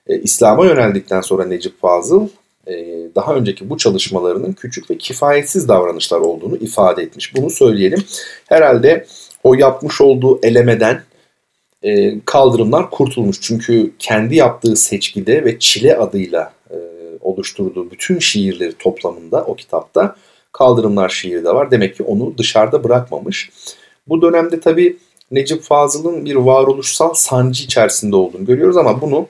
e, 0.07 0.21
İslam'a 0.21 0.67
yöneldikten 0.67 1.21
sonra 1.21 1.45
Necip 1.45 1.81
Fazıl 1.81 2.29
e, 2.67 2.75
daha 3.15 3.35
önceki 3.35 3.71
bu 3.71 3.79
çalışmalarının 3.79 4.53
küçük 4.53 4.91
ve 4.91 4.99
kifayetsiz 4.99 5.69
davranışlar 5.69 6.21
olduğunu 6.21 6.57
ifade 6.57 7.03
etmiş. 7.03 7.37
Bunu 7.37 7.51
söyleyelim. 7.51 8.05
Herhalde 8.49 9.07
o 9.43 9.55
yapmış 9.55 10.01
olduğu 10.01 10.41
elemeden 10.43 11.03
e, 11.83 12.21
kaldırımlar 12.25 12.91
kurtulmuş. 12.91 13.37
Çünkü 13.41 13.93
kendi 13.99 14.37
yaptığı 14.37 14.77
seçkide 14.77 15.45
ve 15.45 15.59
Çile 15.59 15.97
adıyla 15.97 16.53
e, 16.71 16.77
oluşturduğu 17.21 17.91
bütün 17.91 18.19
şiirleri 18.19 18.73
toplamında 18.73 19.45
o 19.45 19.55
kitapta 19.55 20.17
kaldırımlar 20.55 21.09
şiiri 21.09 21.45
de 21.45 21.55
var. 21.55 21.71
Demek 21.71 21.97
ki 21.97 22.03
onu 22.03 22.39
dışarıda 22.39 22.85
bırakmamış. 22.85 23.51
Bu 24.09 24.23
dönemde 24.23 24.61
tabii 24.61 24.97
Necip 25.31 25.63
Fazıl'ın 25.63 26.25
bir 26.25 26.35
varoluşsal 26.35 27.15
sancı 27.15 27.65
içerisinde 27.65 28.17
olduğunu 28.17 28.45
görüyoruz 28.45 28.77
ama 28.77 29.01
bunu 29.01 29.29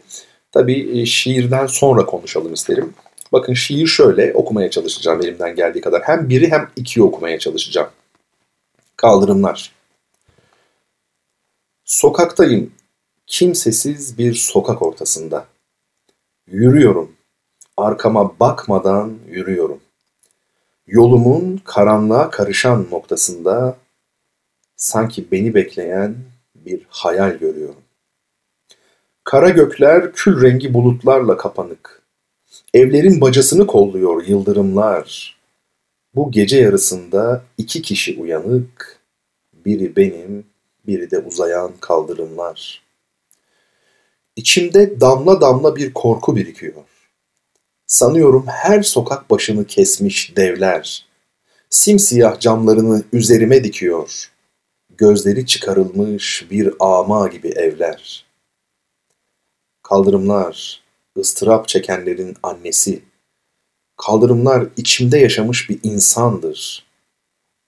tabii 0.52 1.00
e, 1.00 1.07
şiirden 1.07 1.66
sonra 1.66 2.07
konuşalım 2.07 2.52
isterim. 2.54 2.95
Bakın 3.33 3.54
şiir 3.54 3.87
şöyle 3.87 4.33
okumaya 4.35 4.71
çalışacağım 4.71 5.23
elimden 5.23 5.57
geldiği 5.57 5.81
kadar. 5.81 6.02
Hem 6.02 6.28
biri 6.28 6.50
hem 6.50 6.71
ikiyi 6.76 7.04
okumaya 7.04 7.38
çalışacağım. 7.38 7.88
Kaldırımlar. 8.97 9.73
Sokaktayım, 11.85 12.73
kimsesiz 13.26 14.19
bir 14.19 14.34
sokak 14.34 14.82
ortasında. 14.82 15.47
Yürüyorum, 16.47 17.13
arkama 17.76 18.41
bakmadan 18.41 19.15
yürüyorum. 19.28 19.80
Yolumun 20.86 21.60
karanlığa 21.64 22.30
karışan 22.30 22.86
noktasında 22.90 23.76
sanki 24.76 25.30
beni 25.32 25.54
bekleyen 25.54 26.14
bir 26.54 26.86
hayal 26.88 27.30
görüyorum. 27.30 27.82
Kara 29.25 29.49
gökler 29.49 30.12
kül 30.12 30.42
rengi 30.42 30.75
bulutlarla 30.75 31.36
kapanık. 31.36 32.02
Evlerin 32.75 33.20
bacasını 33.20 33.66
kolluyor 33.66 34.26
yıldırımlar. 34.26 35.36
Bu 36.14 36.30
gece 36.30 36.56
yarısında 36.56 37.42
iki 37.58 37.82
kişi 37.82 38.20
uyanık, 38.20 39.00
biri 39.66 39.97
benim, 39.97 40.44
biri 40.86 41.10
de 41.10 41.18
uzayan 41.18 41.73
kaldırımlar. 41.80 42.82
İçimde 44.36 45.00
damla 45.00 45.40
damla 45.40 45.76
bir 45.76 45.94
korku 45.94 46.36
birikiyor. 46.36 46.75
Sanıyorum 47.95 48.47
her 48.47 48.83
sokak 48.83 49.30
başını 49.30 49.67
kesmiş 49.67 50.37
devler. 50.37 51.07
Simsiyah 51.71 52.41
camlarını 52.41 53.02
üzerime 53.13 53.65
dikiyor. 53.65 54.30
Gözleri 54.99 55.47
çıkarılmış 55.47 56.47
bir 56.50 56.73
ama 56.80 57.28
gibi 57.28 57.49
evler. 57.49 58.26
Kaldırımlar, 59.83 60.83
ıstırap 61.19 61.69
çekenlerin 61.69 62.37
annesi. 62.43 63.02
Kaldırımlar 63.97 64.69
içimde 64.76 65.19
yaşamış 65.19 65.71
bir 65.71 65.78
insandır. 65.83 66.87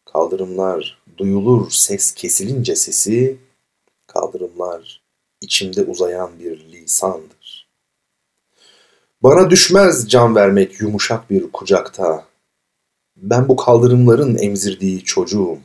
Kaldırımlar 0.04 0.98
duyulur 1.18 1.70
ses 1.70 2.14
kesilince 2.14 2.76
sesi, 2.76 3.36
kaldırımlar 4.06 5.02
içimde 5.40 5.82
uzayan 5.82 6.38
bir 6.38 6.60
lisandır. 6.72 7.35
Bana 9.22 9.50
düşmez 9.50 10.08
can 10.08 10.34
vermek 10.34 10.80
yumuşak 10.80 11.30
bir 11.30 11.52
kucakta. 11.52 12.24
Ben 13.16 13.48
bu 13.48 13.56
kaldırımların 13.56 14.38
emzirdiği 14.38 15.04
çocuğum. 15.04 15.58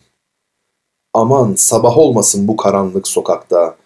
Aman 1.14 1.56
sabah 1.56 1.98
olmasın 1.98 2.48
bu 2.48 2.58
karanlık 2.58 3.08
sokakta, 3.08 3.78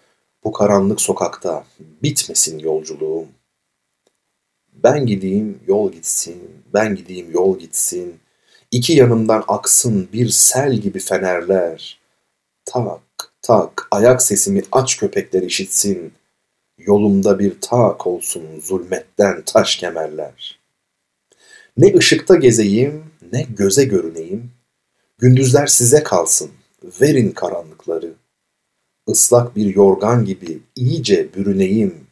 bu 0.44 0.52
karanlık 0.52 1.00
sokakta 1.00 1.64
bitmesin 2.02 2.58
yolculuğum. 2.58 3.26
Ben 4.72 5.06
gideyim 5.06 5.60
yol 5.66 5.92
gitsin, 5.92 6.42
ben 6.74 6.96
gideyim 6.96 7.30
yol 7.32 7.58
gitsin. 7.58 8.20
İki 8.70 8.92
yanımdan 8.92 9.44
aksın 9.48 10.08
bir 10.12 10.28
sel 10.28 10.76
gibi 10.76 10.98
fenerler. 10.98 12.00
Tak 12.64 13.00
tak 13.42 13.88
ayak 13.90 14.22
sesimi 14.22 14.62
aç 14.72 14.96
köpekler 14.96 15.42
işitsin. 15.42 16.12
Yolumda 16.86 17.38
bir 17.38 17.60
tak 17.60 18.06
olsun 18.06 18.42
zulmetten 18.62 19.42
taş 19.46 19.76
kemerler. 19.76 20.60
Ne 21.76 21.94
ışıkta 21.96 22.34
gezeyim 22.34 23.04
ne 23.32 23.46
göze 23.56 23.84
görüneyim. 23.84 24.50
Gündüzler 25.18 25.66
size 25.66 26.02
kalsın 26.02 26.50
verin 27.00 27.30
karanlıkları. 27.30 28.12
Islak 29.08 29.56
bir 29.56 29.74
yorgan 29.74 30.24
gibi 30.24 30.58
iyice 30.74 31.34
bürüneyim. 31.34 32.06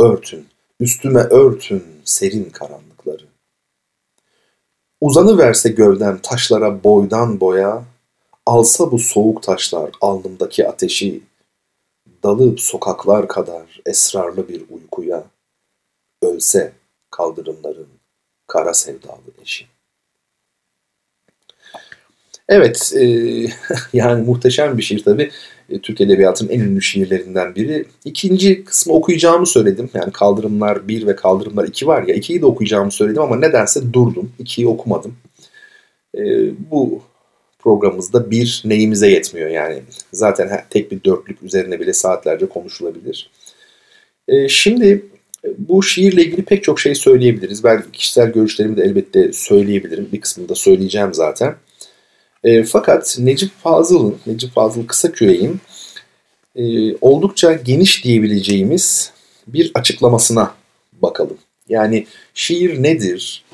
Örtün, 0.00 0.46
üstüme 0.80 1.20
örtün 1.20 1.84
serin 2.04 2.44
karanlıkları. 2.44 3.24
Uzanı 5.00 5.38
verse 5.38 5.68
gövdem 5.68 6.18
taşlara 6.22 6.84
boydan 6.84 7.40
boya, 7.40 7.84
alsa 8.46 8.92
bu 8.92 8.98
soğuk 8.98 9.42
taşlar 9.42 9.90
alnımdaki 10.00 10.68
ateşi, 10.68 11.20
dalıp 12.22 12.60
sokaklar 12.60 13.28
kadar 13.28 13.80
esrarlı 13.86 14.48
bir 14.48 14.62
uykuya, 14.70 15.24
ölse 16.22 16.72
kaldırımların 17.10 17.88
kara 18.46 18.74
sevdalı 18.74 19.20
eşi. 19.42 19.66
Evet, 22.48 22.92
e, 22.96 23.04
yani 23.92 24.22
muhteşem 24.22 24.78
bir 24.78 24.82
şiir 24.82 25.04
tabii. 25.04 25.30
E, 25.70 25.78
Türk 25.80 26.00
Edebiyatı'nın 26.00 26.50
en 26.50 26.60
ünlü 26.60 26.82
şiirlerinden 26.82 27.54
biri. 27.54 27.84
İkinci 28.04 28.64
kısmı 28.64 28.92
okuyacağımı 28.92 29.46
söyledim. 29.46 29.90
Yani 29.94 30.12
Kaldırımlar 30.12 30.88
1 30.88 31.06
ve 31.06 31.16
Kaldırımlar 31.16 31.64
2 31.64 31.86
var 31.86 32.02
ya. 32.02 32.14
ikiyi 32.14 32.42
de 32.42 32.46
okuyacağımı 32.46 32.90
söyledim 32.92 33.22
ama 33.22 33.36
nedense 33.36 33.92
durdum. 33.92 34.32
2'yi 34.40 34.66
okumadım. 34.68 35.16
E, 36.14 36.20
bu 36.70 37.02
programımızda 37.62 38.30
bir 38.30 38.62
neyimize 38.64 39.10
yetmiyor 39.10 39.50
yani. 39.50 39.82
Zaten 40.12 40.64
tek 40.70 40.92
bir 40.92 41.04
dörtlük 41.04 41.42
üzerine 41.42 41.80
bile 41.80 41.92
saatlerce 41.92 42.46
konuşulabilir. 42.46 43.30
E, 44.28 44.48
şimdi 44.48 45.06
bu 45.58 45.82
şiirle 45.82 46.22
ilgili 46.22 46.42
pek 46.42 46.64
çok 46.64 46.80
şey 46.80 46.94
söyleyebiliriz. 46.94 47.64
Ben 47.64 47.84
kişisel 47.92 48.32
görüşlerimi 48.32 48.76
de 48.76 48.82
elbette 48.82 49.32
söyleyebilirim. 49.32 50.08
Bir 50.12 50.20
kısmını 50.20 50.48
da 50.48 50.54
söyleyeceğim 50.54 51.14
zaten. 51.14 51.54
E, 52.44 52.64
fakat 52.64 53.16
Necip 53.18 53.50
Fazıl'ın, 53.62 54.16
Necip 54.26 54.52
Fazıl 54.52 54.86
Kısaküre'nin 54.86 55.60
e, 56.56 56.94
oldukça 57.00 57.52
geniş 57.52 58.04
diyebileceğimiz 58.04 59.12
bir 59.46 59.70
açıklamasına 59.74 60.54
bakalım. 61.02 61.38
Yani 61.68 62.06
şiir 62.34 62.82
nedir? 62.82 63.44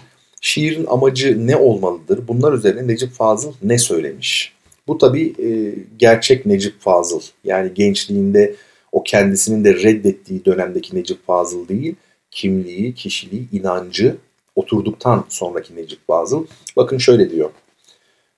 Şiirin 0.41 0.87
amacı 0.87 1.47
ne 1.47 1.57
olmalıdır? 1.57 2.29
Bunlar 2.29 2.53
üzerine 2.53 2.87
Necip 2.87 3.13
Fazıl 3.13 3.53
ne 3.63 3.79
söylemiş? 3.79 4.53
Bu 4.87 4.99
tabii 4.99 5.35
e, 5.43 5.75
gerçek 5.99 6.47
Necip 6.47 6.81
Fazıl. 6.81 7.21
Yani 7.45 7.75
gençliğinde 7.75 8.55
o 8.93 9.03
kendisinin 9.03 9.65
de 9.65 9.75
reddettiği 9.75 10.45
dönemdeki 10.45 10.97
Necip 10.97 11.27
Fazıl 11.27 11.69
değil, 11.69 11.95
kimliği, 12.31 12.95
kişiliği, 12.95 13.49
inancı 13.53 14.17
oturduktan 14.57 15.25
sonraki 15.29 15.77
Necip 15.77 16.07
Fazıl. 16.07 16.47
Bakın 16.77 16.99
şöyle 16.99 17.31
diyor. 17.31 17.51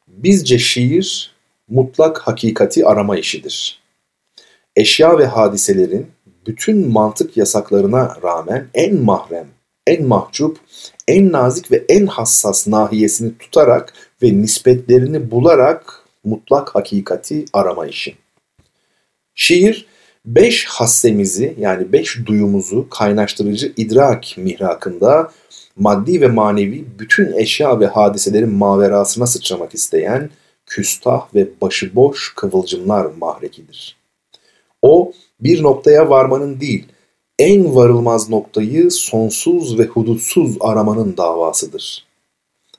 Bizce 0.09 0.59
şiir 0.59 1.35
mutlak 1.69 2.19
hakikati 2.19 2.87
arama 2.87 3.19
işidir. 3.19 3.81
Eşya 4.77 5.19
ve 5.19 5.27
hadiselerin 5.27 6.07
bütün 6.47 6.89
mantık 6.93 7.37
yasaklarına 7.37 8.17
rağmen 8.23 8.67
en 8.75 8.95
mahrem, 9.03 9.47
en 9.91 10.07
mahcup, 10.07 10.59
en 11.09 11.33
nazik 11.33 11.73
ve 11.73 11.85
en 11.89 12.07
hassas 12.07 12.69
nahiyesini 12.69 13.39
tutarak 13.39 13.93
ve 14.23 14.43
nispetlerini 14.43 15.31
bularak 15.31 16.05
mutlak 16.25 16.75
hakikati 16.75 17.45
arama 17.53 17.87
işi. 17.87 18.17
Şiir 19.35 19.87
beş 20.27 20.67
hassemizi 20.67 21.55
yani 21.59 21.93
beş 21.93 22.19
duyumuzu 22.27 22.89
kaynaştırıcı 22.89 23.73
idrak 23.77 24.25
mihrakında 24.37 25.33
maddi 25.77 26.21
ve 26.21 26.29
manevi 26.29 26.85
bütün 26.99 27.33
eşya 27.33 27.81
ve 27.81 27.87
hadiselerin 27.87 28.53
maverasına 28.53 29.27
sıçramak 29.27 29.75
isteyen 29.75 30.31
küstah 30.67 31.35
ve 31.35 31.49
başıboş 31.63 32.35
kıvılcımlar 32.35 33.05
mahrekidir. 33.05 33.97
O 34.83 35.13
bir 35.41 35.63
noktaya 35.63 36.11
varmanın 36.11 36.61
değil, 36.61 36.87
en 37.41 37.75
varılmaz 37.75 38.31
noktayı 38.31 38.91
sonsuz 38.91 39.79
ve 39.79 39.85
hudutsuz 39.85 40.57
aramanın 40.61 41.17
davasıdır. 41.17 42.07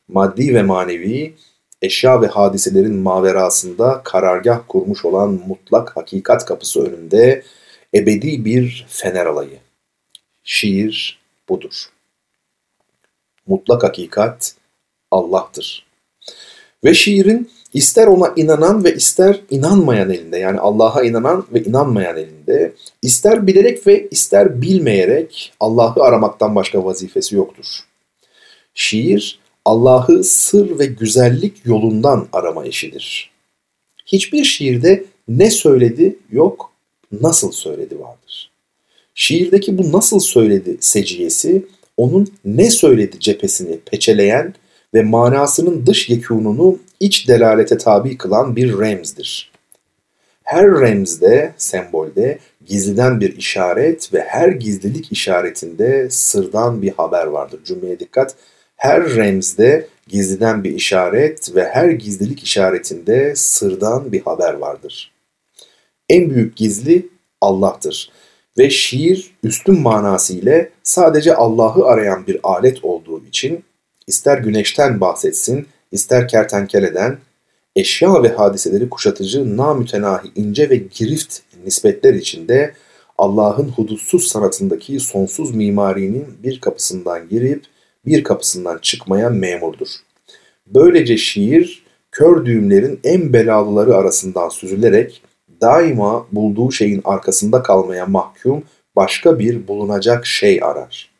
Maddi 0.07 0.53
ve 0.53 0.63
manevi, 0.63 1.35
eşya 1.81 2.21
ve 2.21 2.27
hadiselerin 2.27 2.95
maverasında 2.95 4.01
karargah 4.03 4.61
kurmuş 4.67 5.05
olan 5.05 5.41
mutlak 5.47 5.97
hakikat 5.97 6.45
kapısı 6.45 6.81
önünde 6.83 7.43
ebedi 7.93 8.45
bir 8.45 8.85
fener 8.89 9.25
alayı. 9.25 9.59
Şiir 10.43 11.19
budur. 11.49 11.89
Mutlak 13.47 13.83
hakikat 13.83 14.55
Allah'tır. 15.11 15.85
Ve 16.83 16.93
şiirin 16.93 17.51
ister 17.73 18.07
ona 18.07 18.33
inanan 18.35 18.83
ve 18.83 18.95
ister 18.95 19.41
inanmayan 19.49 20.09
elinde 20.09 20.37
yani 20.37 20.59
Allah'a 20.59 21.03
inanan 21.03 21.45
ve 21.53 21.63
inanmayan 21.63 22.17
elinde 22.17 22.73
ister 23.01 23.47
bilerek 23.47 23.87
ve 23.87 24.07
ister 24.11 24.61
bilmeyerek 24.61 25.53
Allah'ı 25.59 26.03
aramaktan 26.03 26.55
başka 26.55 26.85
vazifesi 26.85 27.35
yoktur. 27.35 27.65
Şiir 28.73 29.39
Allah'ı 29.65 30.23
sır 30.23 30.79
ve 30.79 30.85
güzellik 30.85 31.65
yolundan 31.65 32.27
arama 32.33 32.65
işidir. 32.65 33.31
Hiçbir 34.05 34.43
şiirde 34.43 35.03
ne 35.27 35.51
söyledi 35.51 36.15
yok, 36.31 36.71
nasıl 37.21 37.51
söyledi 37.51 37.99
vardır. 37.99 38.51
Şiirdeki 39.15 39.77
bu 39.77 39.91
nasıl 39.91 40.19
söyledi 40.19 40.77
seciyesi, 40.79 41.65
onun 41.97 42.27
ne 42.45 42.71
söyledi 42.71 43.19
cephesini 43.19 43.79
peçeleyen 43.79 44.53
ve 44.93 45.03
manasının 45.03 45.85
dış 45.85 46.09
yekununu 46.09 46.79
iç 46.99 47.27
delalete 47.27 47.77
tabi 47.77 48.17
kılan 48.17 48.55
bir 48.55 48.79
remzdir. 48.79 49.51
Her 50.43 50.65
remzde, 50.65 51.53
sembolde 51.57 52.39
gizliden 52.65 53.19
bir 53.19 53.37
işaret 53.37 54.13
ve 54.13 54.21
her 54.21 54.49
gizlilik 54.49 55.11
işaretinde 55.11 56.07
sırdan 56.09 56.81
bir 56.81 56.91
haber 56.91 57.25
vardır. 57.25 57.59
Cümleye 57.65 57.99
dikkat. 57.99 58.35
Her 58.75 59.15
remzde 59.15 59.87
gizliden 60.07 60.63
bir 60.63 60.75
işaret 60.75 61.55
ve 61.55 61.67
her 61.67 61.89
gizlilik 61.89 62.43
işaretinde 62.43 63.35
sırdan 63.35 64.11
bir 64.11 64.21
haber 64.21 64.53
vardır. 64.53 65.11
En 66.09 66.29
büyük 66.29 66.55
gizli 66.55 67.09
Allah'tır 67.41 68.11
ve 68.57 68.69
şiir 68.69 69.31
üstün 69.43 69.81
manası 69.81 70.33
ile 70.33 70.69
sadece 70.83 71.35
Allah'ı 71.35 71.85
arayan 71.85 72.27
bir 72.27 72.39
alet 72.43 72.85
olduğu 72.85 73.25
için 73.25 73.63
ister 74.11 74.37
güneşten 74.37 75.01
bahsetsin, 75.01 75.67
ister 75.91 76.27
kertenkeleden, 76.27 77.17
eşya 77.75 78.23
ve 78.23 78.29
hadiseleri 78.29 78.89
kuşatıcı 78.89 79.57
namütenahi 79.57 80.27
ince 80.35 80.69
ve 80.69 80.75
girift 80.75 81.39
nispetler 81.65 82.13
içinde 82.13 82.73
Allah'ın 83.17 83.69
hudutsuz 83.69 84.27
sanatındaki 84.27 84.99
sonsuz 84.99 85.55
mimarinin 85.55 86.25
bir 86.43 86.59
kapısından 86.59 87.29
girip 87.29 87.63
bir 88.05 88.23
kapısından 88.23 88.77
çıkmaya 88.81 89.29
memurdur. 89.29 89.87
Böylece 90.67 91.17
şiir 91.17 91.83
kör 92.11 92.45
düğümlerin 92.45 92.99
en 93.03 93.33
belalıları 93.33 93.95
arasından 93.95 94.49
süzülerek 94.49 95.21
daima 95.61 96.27
bulduğu 96.31 96.71
şeyin 96.71 97.01
arkasında 97.05 97.63
kalmaya 97.63 98.05
mahkum 98.05 98.63
başka 98.95 99.39
bir 99.39 99.67
bulunacak 99.67 100.25
şey 100.25 100.59
arar. 100.63 101.11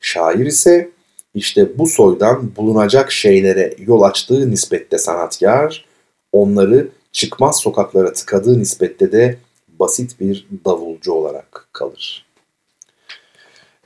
Şair 0.00 0.46
ise 0.46 0.95
işte 1.36 1.78
bu 1.78 1.86
soydan 1.86 2.56
bulunacak 2.56 3.12
şeylere 3.12 3.74
yol 3.78 4.02
açtığı 4.02 4.50
nispette 4.50 4.98
sanatkar, 4.98 5.84
onları 6.32 6.88
çıkmaz 7.12 7.60
sokaklara 7.60 8.12
tıkadığı 8.12 8.58
nispette 8.58 9.12
de 9.12 9.38
basit 9.68 10.20
bir 10.20 10.46
davulcu 10.64 11.12
olarak 11.12 11.68
kalır. 11.72 12.26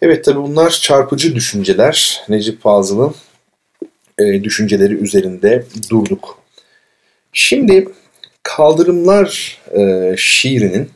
Evet 0.02 0.24
tabi 0.24 0.42
bunlar 0.42 0.70
çarpıcı 0.70 1.34
düşünceler. 1.34 2.22
Necip 2.28 2.62
Fazıl'ın 2.62 3.14
e, 4.18 4.44
düşünceleri 4.44 4.94
üzerinde 4.94 5.64
durduk. 5.90 6.38
Şimdi 7.32 7.88
Kaldırımlar 8.42 9.58
e, 9.78 10.14
şiirinin 10.16 10.90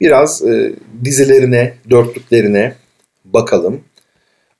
biraz 0.00 0.42
e, 0.42 0.72
dizilerine, 1.04 1.74
dörtlüklerine 1.90 2.74
bakalım. 3.24 3.84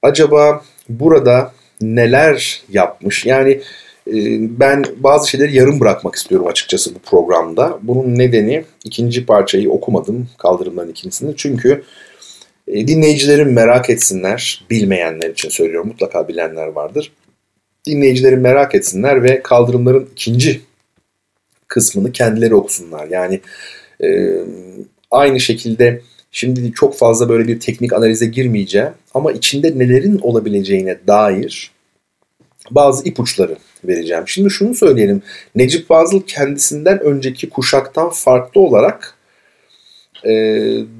Acaba 0.02 0.64
burada 1.00 1.52
neler 1.80 2.62
yapmış? 2.70 3.26
Yani 3.26 3.50
e, 4.06 4.14
ben 4.60 4.84
bazı 4.96 5.30
şeyleri 5.30 5.56
yarım 5.56 5.80
bırakmak 5.80 6.14
istiyorum 6.14 6.46
açıkçası 6.46 6.94
bu 6.94 6.98
programda. 6.98 7.78
Bunun 7.82 8.18
nedeni 8.18 8.64
ikinci 8.84 9.26
parçayı 9.26 9.70
okumadım 9.70 10.28
kaldırımların 10.38 10.90
ikincisini. 10.90 11.34
Çünkü 11.36 11.82
e, 12.68 12.86
dinleyicilerim 12.86 13.52
merak 13.52 13.90
etsinler, 13.90 14.64
bilmeyenler 14.70 15.30
için 15.30 15.48
söylüyorum 15.48 15.88
mutlaka 15.88 16.28
bilenler 16.28 16.66
vardır. 16.66 17.12
Dinleyicilerim 17.86 18.40
merak 18.40 18.74
etsinler 18.74 19.22
ve 19.22 19.42
kaldırımların 19.42 20.08
ikinci 20.12 20.60
kısmını 21.68 22.12
kendileri 22.12 22.54
okusunlar. 22.54 23.06
Yani 23.06 23.40
e, 24.04 24.36
aynı 25.10 25.40
şekilde 25.40 26.02
şimdi 26.30 26.72
çok 26.72 26.98
fazla 26.98 27.28
böyle 27.28 27.48
bir 27.48 27.60
teknik 27.60 27.92
analize 27.92 28.26
girmeyeceğim 28.26 28.92
ama 29.14 29.32
içinde 29.32 29.78
nelerin 29.78 30.18
olabileceğine 30.18 30.98
dair 31.06 31.70
bazı 32.70 33.08
ipuçları 33.08 33.56
vereceğim. 33.84 34.24
Şimdi 34.26 34.50
şunu 34.50 34.74
söyleyelim. 34.74 35.22
Necip 35.54 35.88
Fazıl 35.88 36.22
kendisinden 36.22 37.00
önceki 37.00 37.50
kuşaktan 37.50 38.10
farklı 38.10 38.60
olarak 38.60 39.14
e, 40.24 40.32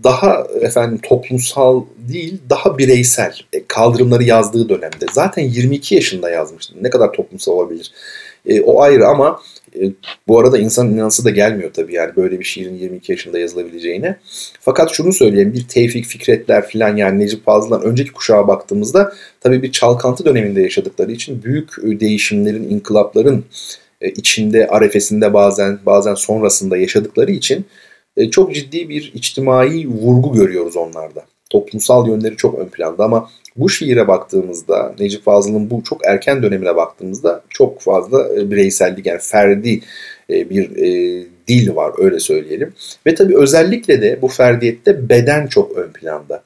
daha 0.05 0.47
efendim 0.61 0.99
toplumsal 1.03 1.85
değil 1.99 2.40
daha 2.51 2.79
bireysel 2.79 3.35
e, 3.53 3.66
kaldırımları 3.66 4.25
yazdığı 4.25 4.69
dönemde. 4.69 5.07
Zaten 5.12 5.43
22 5.43 5.95
yaşında 5.95 6.31
yazmıştı. 6.31 6.75
Ne 6.81 6.90
kadar 6.90 7.12
toplumsal 7.12 7.53
olabilir? 7.53 7.93
E, 8.46 8.61
o 8.61 8.81
ayrı 8.81 9.07
ama 9.07 9.40
e, 9.81 9.81
bu 10.29 10.38
arada 10.38 10.59
insan 10.59 10.90
inansı 10.90 11.24
da 11.24 11.31
gelmiyor 11.31 11.70
tabii 11.72 11.94
yani 11.94 12.16
böyle 12.16 12.38
bir 12.38 12.44
şiirin 12.44 12.74
22 12.74 13.12
yaşında 13.12 13.38
yazılabileceğine. 13.38 14.16
Fakat 14.61 14.90
şunu 14.90 15.12
söyleyeyim 15.12 15.53
bir 15.53 15.68
Tevfik 15.68 16.07
Fikretler 16.07 16.66
filan 16.66 16.96
yani 16.96 17.18
Necip 17.18 17.44
Fazıl'dan 17.44 17.83
önceki 17.83 18.12
kuşağa 18.12 18.48
baktığımızda 18.48 19.12
tabii 19.40 19.62
bir 19.62 19.72
çalkantı 19.72 20.24
döneminde 20.24 20.62
yaşadıkları 20.62 21.12
için 21.12 21.42
büyük 21.42 21.70
e, 21.85 22.00
değişimlerin, 22.00 22.70
inkılapların 22.70 23.44
e, 24.00 24.11
içinde, 24.11 24.66
arefesinde 24.66 25.35
bazen 25.35 25.79
bazen 25.87 26.14
sonrasında 26.14 26.76
yaşadıkları 26.76 27.33
için 27.33 27.64
çok 28.31 28.55
ciddi 28.55 28.88
bir 28.88 29.12
içtimai 29.14 29.88
vurgu 29.88 30.33
görüyoruz 30.33 30.76
onlarda. 30.76 31.24
Toplumsal 31.50 32.09
yönleri 32.09 32.37
çok 32.37 32.59
ön 32.59 32.68
planda 32.68 33.05
ama 33.05 33.31
bu 33.56 33.68
şiire 33.68 34.08
baktığımızda 34.08 34.94
Necip 34.98 35.24
Fazıl'ın 35.24 35.70
bu 35.70 35.82
çok 35.84 36.06
erken 36.06 36.42
dönemine 36.42 36.76
baktığımızda 36.76 37.42
çok 37.48 37.80
fazla 37.80 38.34
e, 38.34 38.50
bireysellik 38.50 39.06
yani 39.06 39.20
ferdi 39.22 39.80
e, 40.30 40.50
bir 40.50 40.76
e, 40.76 41.26
dil 41.48 41.76
var 41.76 41.92
öyle 41.98 42.20
söyleyelim. 42.20 42.74
Ve 43.06 43.14
tabii 43.14 43.36
özellikle 43.36 44.02
de 44.02 44.22
bu 44.22 44.28
ferdiyette 44.28 45.08
beden 45.08 45.46
çok 45.46 45.76
ön 45.76 45.92
planda. 45.92 46.42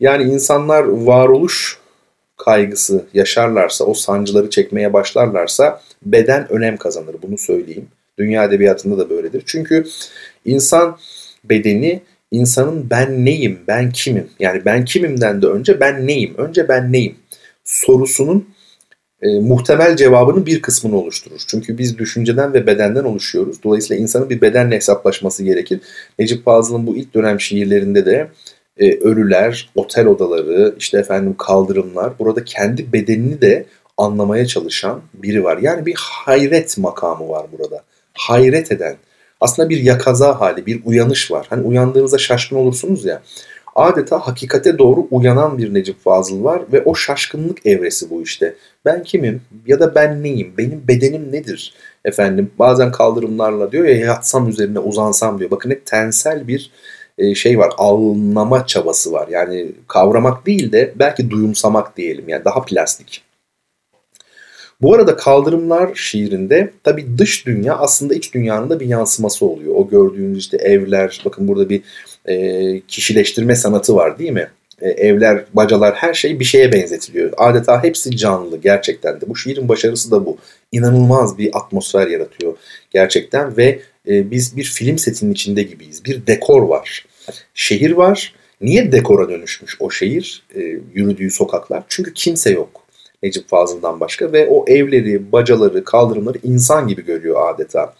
Yani 0.00 0.22
insanlar 0.32 0.82
varoluş 0.82 1.78
kaygısı 2.36 3.04
yaşarlarsa, 3.14 3.84
o 3.84 3.94
sancıları 3.94 4.50
çekmeye 4.50 4.92
başlarlarsa 4.92 5.82
beden 6.02 6.52
önem 6.52 6.76
kazanır. 6.76 7.16
Bunu 7.22 7.38
söyleyeyim. 7.38 7.88
Dünya 8.18 8.44
edebiyatında 8.44 8.98
da 8.98 9.10
böyledir. 9.10 9.42
Çünkü 9.46 9.84
insan 10.44 10.98
bedeni 11.44 12.02
insanın 12.30 12.90
ben 12.90 13.24
neyim, 13.24 13.60
ben 13.68 13.90
kimim? 13.90 14.30
Yani 14.40 14.64
ben 14.64 14.84
kimimden 14.84 15.42
de 15.42 15.46
önce 15.46 15.80
ben 15.80 16.06
neyim? 16.06 16.34
Önce 16.38 16.68
ben 16.68 16.92
neyim? 16.92 17.16
Sorusunun 17.64 18.48
e, 19.22 19.40
muhtemel 19.40 19.96
cevabının 19.96 20.46
bir 20.46 20.62
kısmını 20.62 20.96
oluşturur. 20.96 21.40
Çünkü 21.46 21.78
biz 21.78 21.98
düşünceden 21.98 22.54
ve 22.54 22.66
bedenden 22.66 23.04
oluşuyoruz. 23.04 23.62
Dolayısıyla 23.62 24.02
insanın 24.02 24.30
bir 24.30 24.40
bedenle 24.40 24.76
hesaplaşması 24.76 25.44
gerekir. 25.44 25.80
Necip 26.18 26.44
Fazıl'ın 26.44 26.86
bu 26.86 26.96
ilk 26.96 27.14
dönem 27.14 27.40
şiirlerinde 27.40 28.06
de 28.06 28.28
e, 28.76 28.98
ölüler, 28.98 29.70
otel 29.74 30.06
odaları, 30.06 30.74
işte 30.78 30.98
efendim 30.98 31.34
kaldırımlar 31.38 32.18
burada 32.18 32.44
kendi 32.44 32.92
bedenini 32.92 33.40
de 33.40 33.66
anlamaya 33.96 34.46
çalışan 34.46 35.02
biri 35.14 35.44
var. 35.44 35.58
Yani 35.58 35.86
bir 35.86 35.94
hayret 35.98 36.78
makamı 36.78 37.28
var 37.28 37.46
burada. 37.58 37.82
Hayret 38.14 38.72
eden. 38.72 38.96
Aslında 39.40 39.68
bir 39.68 39.82
yakaza 39.82 40.40
hali, 40.40 40.66
bir 40.66 40.80
uyanış 40.84 41.30
var. 41.30 41.46
Hani 41.50 41.62
uyandığınızda 41.66 42.18
şaşkın 42.18 42.56
olursunuz 42.56 43.04
ya. 43.04 43.22
Adeta 43.76 44.18
hakikate 44.18 44.78
doğru 44.78 45.06
uyanan 45.10 45.58
bir 45.58 45.74
Necip 45.74 46.04
Fazıl 46.04 46.44
var 46.44 46.62
ve 46.72 46.82
o 46.82 46.94
şaşkınlık 46.94 47.66
evresi 47.66 48.10
bu 48.10 48.22
işte. 48.22 48.54
Ben 48.84 49.02
kimim 49.02 49.42
ya 49.66 49.80
da 49.80 49.94
ben 49.94 50.22
neyim? 50.22 50.54
Benim 50.58 50.82
bedenim 50.88 51.32
nedir? 51.32 51.74
Efendim 52.04 52.50
bazen 52.58 52.92
kaldırımlarla 52.92 53.72
diyor 53.72 53.84
ya 53.84 53.96
yatsam 53.96 54.48
üzerine 54.48 54.78
uzansam 54.78 55.38
diyor. 55.38 55.50
Bakın 55.50 55.70
hep 55.70 55.86
tensel 55.86 56.48
bir 56.48 56.70
e, 57.18 57.34
şey 57.34 57.58
var. 57.58 57.72
Anlama 57.78 58.66
çabası 58.66 59.12
var. 59.12 59.28
Yani 59.30 59.72
kavramak 59.88 60.46
değil 60.46 60.72
de 60.72 60.92
belki 60.96 61.30
duyumsamak 61.30 61.96
diyelim. 61.96 62.28
Yani 62.28 62.44
daha 62.44 62.62
plastik. 62.62 63.27
Bu 64.80 64.94
arada 64.94 65.16
kaldırımlar 65.16 65.94
şiirinde 65.94 66.70
tabi 66.84 67.18
dış 67.18 67.46
dünya 67.46 67.76
aslında 67.76 68.14
iç 68.14 68.34
dünyanın 68.34 68.70
da 68.70 68.80
bir 68.80 68.86
yansıması 68.86 69.46
oluyor. 69.46 69.74
O 69.76 69.88
gördüğünüz 69.88 70.38
işte 70.38 70.56
evler, 70.56 71.22
bakın 71.24 71.48
burada 71.48 71.68
bir 71.68 71.82
e, 72.26 72.80
kişileştirme 72.80 73.56
sanatı 73.56 73.94
var 73.96 74.18
değil 74.18 74.30
mi? 74.30 74.48
E, 74.80 74.88
evler, 74.88 75.44
bacalar 75.54 75.94
her 75.94 76.14
şey 76.14 76.40
bir 76.40 76.44
şeye 76.44 76.72
benzetiliyor. 76.72 77.32
Adeta 77.36 77.82
hepsi 77.82 78.16
canlı 78.16 78.56
gerçekten 78.56 79.20
de. 79.20 79.28
Bu 79.28 79.36
şiirin 79.36 79.68
başarısı 79.68 80.10
da 80.10 80.26
bu. 80.26 80.36
İnanılmaz 80.72 81.38
bir 81.38 81.50
atmosfer 81.52 82.06
yaratıyor 82.06 82.56
gerçekten 82.90 83.56
ve 83.56 83.80
e, 84.08 84.30
biz 84.30 84.56
bir 84.56 84.64
film 84.64 84.98
setinin 84.98 85.32
içinde 85.32 85.62
gibiyiz. 85.62 86.04
Bir 86.04 86.26
dekor 86.26 86.62
var. 86.62 87.06
Şehir 87.54 87.90
var. 87.90 88.34
Niye 88.60 88.92
dekora 88.92 89.28
dönüşmüş 89.28 89.76
o 89.80 89.90
şehir? 89.90 90.42
E, 90.54 90.60
yürüdüğü 90.94 91.30
sokaklar. 91.30 91.84
Çünkü 91.88 92.14
kimse 92.14 92.50
yok. 92.50 92.87
Necip 93.22 93.48
Fazıl'dan 93.48 94.00
başka 94.00 94.32
ve 94.32 94.48
o 94.48 94.64
evleri, 94.68 95.32
bacaları, 95.32 95.84
kaldırımları 95.84 96.38
insan 96.42 96.88
gibi 96.88 97.04
görüyor 97.04 97.54
adeta. 97.54 97.94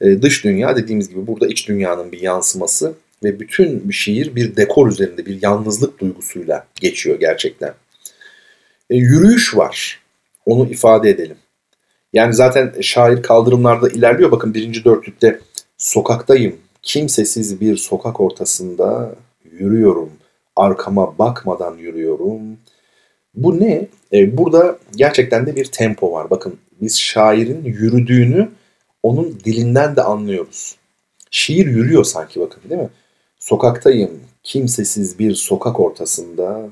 E, 0.00 0.22
dış 0.22 0.44
dünya 0.44 0.76
dediğimiz 0.76 1.08
gibi 1.08 1.26
burada 1.26 1.46
iç 1.46 1.68
dünyanın 1.68 2.12
bir 2.12 2.20
yansıması 2.22 2.94
ve 3.24 3.40
bütün 3.40 3.88
bir 3.88 3.94
şiir 3.94 4.34
bir 4.34 4.56
dekor 4.56 4.88
üzerinde 4.90 5.26
bir 5.26 5.42
yalnızlık 5.42 5.98
duygusuyla 5.98 6.66
geçiyor 6.80 7.20
gerçekten. 7.20 7.74
E, 8.90 8.96
yürüyüş 8.96 9.56
var. 9.56 10.00
Onu 10.46 10.70
ifade 10.70 11.10
edelim. 11.10 11.36
Yani 12.12 12.34
zaten 12.34 12.74
şair 12.80 13.22
kaldırımlarda 13.22 13.88
ilerliyor. 13.88 14.30
Bakın 14.30 14.54
birinci 14.54 14.84
dörtlükte 14.84 15.40
sokaktayım. 15.78 16.56
Kimsesiz 16.82 17.60
bir 17.60 17.76
sokak 17.76 18.20
ortasında 18.20 19.14
yürüyorum. 19.52 20.10
Arkama 20.56 21.18
bakmadan 21.18 21.76
yürüyorum. 21.76 22.40
Bu 23.34 23.60
ne? 23.60 23.88
E, 24.12 24.38
burada 24.38 24.78
gerçekten 24.96 25.46
de 25.46 25.56
bir 25.56 25.64
tempo 25.64 26.12
var. 26.12 26.30
Bakın 26.30 26.58
biz 26.80 27.00
şairin 27.00 27.64
yürüdüğünü 27.64 28.48
onun 29.02 29.40
dilinden 29.44 29.96
de 29.96 30.02
anlıyoruz. 30.02 30.76
Şiir 31.30 31.66
yürüyor 31.66 32.04
sanki 32.04 32.40
bakın 32.40 32.60
değil 32.70 32.80
mi? 32.80 32.90
Sokaktayım, 33.38 34.10
kimsesiz 34.42 35.18
bir 35.18 35.34
sokak 35.34 35.80
ortasında 35.80 36.68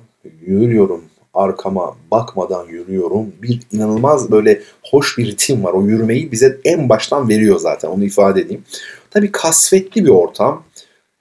yürüyorum, 0.46 1.04
arkama 1.34 1.96
bakmadan 2.10 2.66
yürüyorum. 2.66 3.32
Bir 3.42 3.60
inanılmaz 3.72 4.30
böyle 4.30 4.62
hoş 4.90 5.18
bir 5.18 5.26
ritim 5.26 5.64
var. 5.64 5.72
O 5.72 5.82
yürümeyi 5.82 6.32
bize 6.32 6.60
en 6.64 6.88
baştan 6.88 7.28
veriyor 7.28 7.58
zaten 7.58 7.88
onu 7.88 8.04
ifade 8.04 8.40
edeyim. 8.40 8.64
Tabii 9.10 9.32
kasvetli 9.32 10.04
bir 10.04 10.10
ortam. 10.10 10.64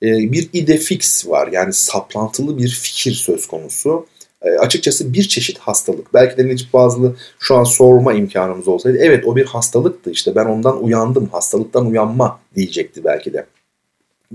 E, 0.04 0.08
bir 0.08 0.50
ide 0.54 0.78
fix 0.78 1.28
var 1.28 1.50
yani 1.52 1.74
saplantılı 1.74 2.58
bir 2.58 2.70
fikir 2.70 3.12
söz 3.12 3.48
konusu. 3.48 4.06
E, 4.46 4.50
açıkçası 4.50 5.14
bir 5.14 5.24
çeşit 5.24 5.58
hastalık. 5.58 6.14
Belki 6.14 6.38
de 6.38 6.48
Necip 6.48 6.72
Fazıl'ı 6.72 7.16
şu 7.40 7.56
an 7.56 7.64
sorma 7.64 8.14
imkanımız 8.14 8.68
olsaydı 8.68 8.98
evet 9.02 9.26
o 9.26 9.36
bir 9.36 9.46
hastalıktı 9.46 10.12
işte 10.12 10.36
ben 10.36 10.46
ondan 10.46 10.84
uyandım 10.84 11.30
hastalıktan 11.32 11.86
uyanma 11.86 12.40
diyecekti 12.56 13.04
belki 13.04 13.34
de. 13.34 13.46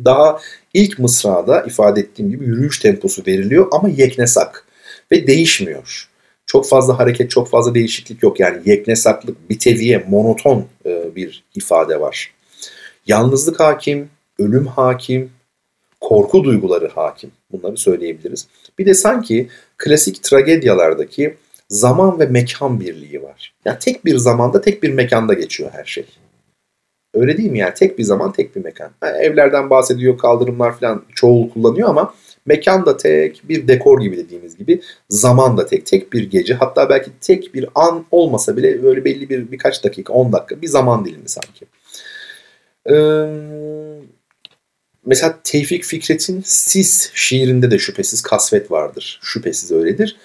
Daha 0.05 0.41
ilk 0.75 0.99
mısrada 0.99 1.63
ifade 1.63 2.01
ettiğim 2.01 2.31
gibi 2.31 2.45
yürüyüş 2.45 2.79
temposu 2.79 3.23
veriliyor 3.27 3.69
ama 3.73 3.89
yeknesak 3.89 4.67
ve 5.13 5.27
değişmiyor. 5.27 6.09
Çok 6.47 6.69
fazla 6.69 6.99
hareket, 6.99 7.31
çok 7.31 7.49
fazla 7.49 7.75
değişiklik 7.75 8.23
yok. 8.23 8.41
Yani 8.41 8.63
yeknesaklık, 8.65 9.51
biteviye, 9.51 10.05
monoton 10.09 10.67
e, 10.87 11.17
bir 11.17 11.45
ifade 11.55 12.01
var. 12.01 12.35
Yalnızlık 13.07 13.61
hakim, 13.61 14.09
ölüm 14.39 14.67
hakim, 14.67 15.31
korku 16.01 16.45
duyguları 16.45 16.89
hakim. 16.89 17.31
Bunları 17.53 17.77
söyleyebiliriz. 17.77 18.47
Bir 18.81 18.87
de 18.87 18.95
sanki 18.95 19.49
klasik 19.79 20.23
tragedyalardaki 20.23 21.37
zaman 21.69 22.21
ve 22.21 22.27
mekan 22.27 22.81
birliği 22.81 23.23
var. 23.23 23.55
Yani 23.65 23.79
tek 23.79 24.05
bir 24.05 24.17
zamanda 24.17 24.61
tek 24.61 24.83
bir 24.83 24.91
mekanda 24.91 25.35
geçiyor 25.35 25.71
her 25.73 25.85
şey. 25.85 26.07
Öyle 27.15 27.37
değil 27.37 27.51
mi 27.51 27.59
yani? 27.59 27.75
Tek 27.75 27.99
bir 27.99 28.03
zaman 28.03 28.33
tek 28.33 28.57
bir 28.57 28.65
mekan. 28.65 28.91
Yani 29.05 29.17
evlerden 29.17 29.71
bahsediyor, 29.71 30.19
kaldırımlar 30.19 30.79
falan 30.79 31.03
çoğul 31.15 31.51
kullanıyor 31.51 31.89
ama 31.89 32.15
mekan 32.47 32.87
da 32.87 32.97
tek, 32.97 33.43
bir 33.49 33.69
dekor 33.69 34.01
gibi 34.01 34.17
dediğimiz 34.17 34.57
gibi 34.57 34.81
zaman 35.11 35.57
da 35.57 35.67
tek, 35.67 35.87
tek 35.87 36.13
bir 36.13 36.31
gece. 36.31 36.55
Hatta 36.55 36.89
belki 36.89 37.11
tek 37.21 37.55
bir 37.55 37.69
an 37.75 38.05
olmasa 38.11 38.57
bile 38.57 38.83
böyle 38.83 39.05
belli 39.05 39.29
bir 39.29 39.53
birkaç 39.53 39.85
dakika, 39.85 40.13
10 40.13 40.33
dakika 40.33 40.63
bir 40.63 40.69
zaman 40.69 41.05
dilimi 41.05 41.29
sanki. 41.29 41.67
Ee, 42.91 42.95
mesela 45.07 45.39
Tevfik 45.45 45.85
Fikret'in 45.85 46.43
Sis 46.45 47.11
şiirinde 47.15 47.71
de 47.71 47.79
şüphesiz 47.79 48.23
kasvet 48.23 48.71
vardır. 48.71 49.21
Şüphesiz 49.23 49.73
öyledir. 49.73 50.17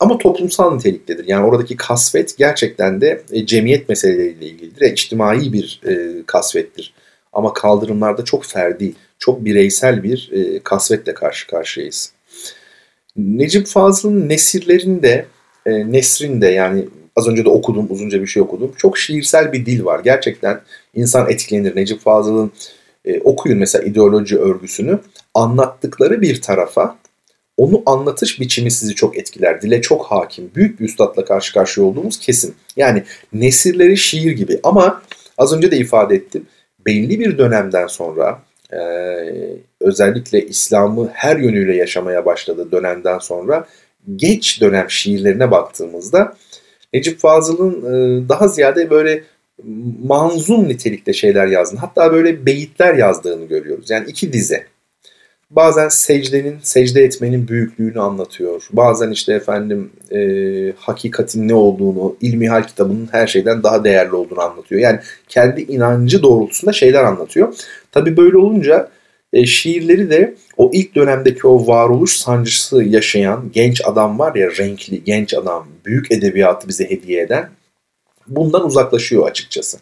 Ama 0.00 0.18
toplumsal 0.18 0.74
niteliktedir. 0.74 1.28
Yani 1.28 1.46
oradaki 1.46 1.76
kasvet 1.76 2.38
gerçekten 2.38 3.00
de 3.00 3.22
e, 3.32 3.46
cemiyet 3.46 3.88
meseleleriyle 3.88 4.46
ilgilidir. 4.46 4.82
E, 4.82 4.92
içtimai 4.92 5.52
bir 5.52 5.80
e, 5.86 6.22
kasvettir. 6.26 6.94
Ama 7.32 7.52
kaldırımlarda 7.52 8.24
çok 8.24 8.44
ferdi, 8.44 8.92
çok 9.18 9.44
bireysel 9.44 10.02
bir 10.02 10.30
kasvetle 10.64 11.14
karşı 11.14 11.46
karşıyayız. 11.46 12.12
Necip 13.16 13.66
Fazıl'ın 13.66 14.28
nesirlerinde, 14.28 15.26
nesrinde 15.66 16.46
yani 16.46 16.88
az 17.16 17.28
önce 17.28 17.44
de 17.44 17.48
okudum, 17.48 17.86
uzunca 17.90 18.20
bir 18.20 18.26
şey 18.26 18.42
okudum. 18.42 18.72
Çok 18.76 18.98
şiirsel 18.98 19.52
bir 19.52 19.66
dil 19.66 19.84
var. 19.84 20.00
Gerçekten 20.04 20.60
insan 20.94 21.30
etkilenir. 21.30 21.76
Necip 21.76 22.00
Fazıl'ın 22.00 22.52
e, 23.04 23.20
okuyun 23.20 23.58
mesela 23.58 23.84
ideoloji 23.84 24.38
örgüsünü. 24.38 24.98
Anlattıkları 25.34 26.20
bir 26.20 26.40
tarafa 26.40 26.96
onu 27.56 27.82
anlatış 27.86 28.40
biçimi 28.40 28.70
sizi 28.70 28.94
çok 28.94 29.18
etkiler. 29.18 29.62
Dile 29.62 29.80
çok 29.80 30.06
hakim. 30.06 30.50
Büyük 30.54 30.80
bir 30.80 30.84
üstadla 30.84 31.24
karşı 31.24 31.52
karşıya 31.52 31.86
olduğumuz 31.86 32.18
kesin. 32.18 32.54
Yani 32.76 33.02
nesirleri 33.32 33.96
şiir 33.96 34.32
gibi 34.32 34.60
ama 34.62 35.02
az 35.38 35.52
önce 35.52 35.70
de 35.70 35.76
ifade 35.76 36.14
ettim. 36.14 36.46
Belli 36.86 37.20
bir 37.20 37.38
dönemden 37.38 37.86
sonra 37.86 38.42
e, 38.72 38.80
özellikle 39.80 40.46
İslam'ı 40.46 41.10
her 41.12 41.36
yönüyle 41.36 41.76
yaşamaya 41.76 42.24
başladığı 42.24 42.72
dönemden 42.72 43.18
sonra 43.18 43.66
geç 44.16 44.60
dönem 44.60 44.90
şiirlerine 44.90 45.50
baktığımızda 45.50 46.36
Necip 46.92 47.18
Fazıl'ın 47.18 47.76
e, 47.82 48.28
daha 48.28 48.48
ziyade 48.48 48.90
böyle 48.90 49.24
manzum 50.04 50.68
nitelikte 50.68 51.12
şeyler 51.12 51.46
yazdığını 51.46 51.80
hatta 51.80 52.12
böyle 52.12 52.46
beyitler 52.46 52.94
yazdığını 52.94 53.44
görüyoruz. 53.44 53.90
Yani 53.90 54.04
iki 54.08 54.32
dize 54.32 54.66
bazen 55.50 55.88
secdenin, 55.88 56.56
secde 56.62 57.04
etmenin 57.04 57.48
büyüklüğünü 57.48 58.00
anlatıyor. 58.00 58.68
Bazen 58.72 59.10
işte 59.10 59.32
efendim 59.32 59.90
e, 60.12 60.20
hakikatin 60.76 61.48
ne 61.48 61.54
olduğunu, 61.54 62.16
ilmihal 62.20 62.62
kitabının 62.62 63.08
her 63.12 63.26
şeyden 63.26 63.62
daha 63.62 63.84
değerli 63.84 64.14
olduğunu 64.14 64.40
anlatıyor. 64.40 64.80
Yani 64.80 64.98
kendi 65.28 65.62
inancı 65.62 66.22
doğrultusunda 66.22 66.72
şeyler 66.72 67.04
anlatıyor. 67.04 67.54
Tabii 67.92 68.16
böyle 68.16 68.36
olunca 68.36 68.90
e, 69.32 69.46
şiirleri 69.46 70.10
de 70.10 70.34
o 70.56 70.70
ilk 70.74 70.94
dönemdeki 70.94 71.46
o 71.46 71.66
varoluş 71.66 72.16
sancısı 72.16 72.84
yaşayan 72.84 73.50
genç 73.52 73.82
adam 73.84 74.18
var 74.18 74.34
ya 74.34 74.50
renkli 74.58 75.04
genç 75.04 75.34
adam, 75.34 75.66
büyük 75.84 76.12
edebiyatı 76.12 76.68
bize 76.68 76.90
hediye 76.90 77.22
eden 77.22 77.48
bundan 78.30 78.66
uzaklaşıyor 78.66 79.28
açıkçası. 79.28 79.78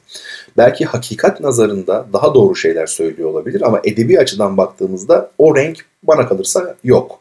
Belki 0.56 0.84
hakikat 0.84 1.40
nazarında 1.40 2.06
daha 2.12 2.34
doğru 2.34 2.56
şeyler 2.56 2.86
söylüyor 2.86 3.28
olabilir 3.28 3.62
ama 3.66 3.80
edebi 3.84 4.18
açıdan 4.18 4.56
baktığımızda 4.56 5.30
o 5.38 5.56
renk 5.56 5.78
bana 6.02 6.28
kalırsa 6.28 6.76
yok. 6.84 7.20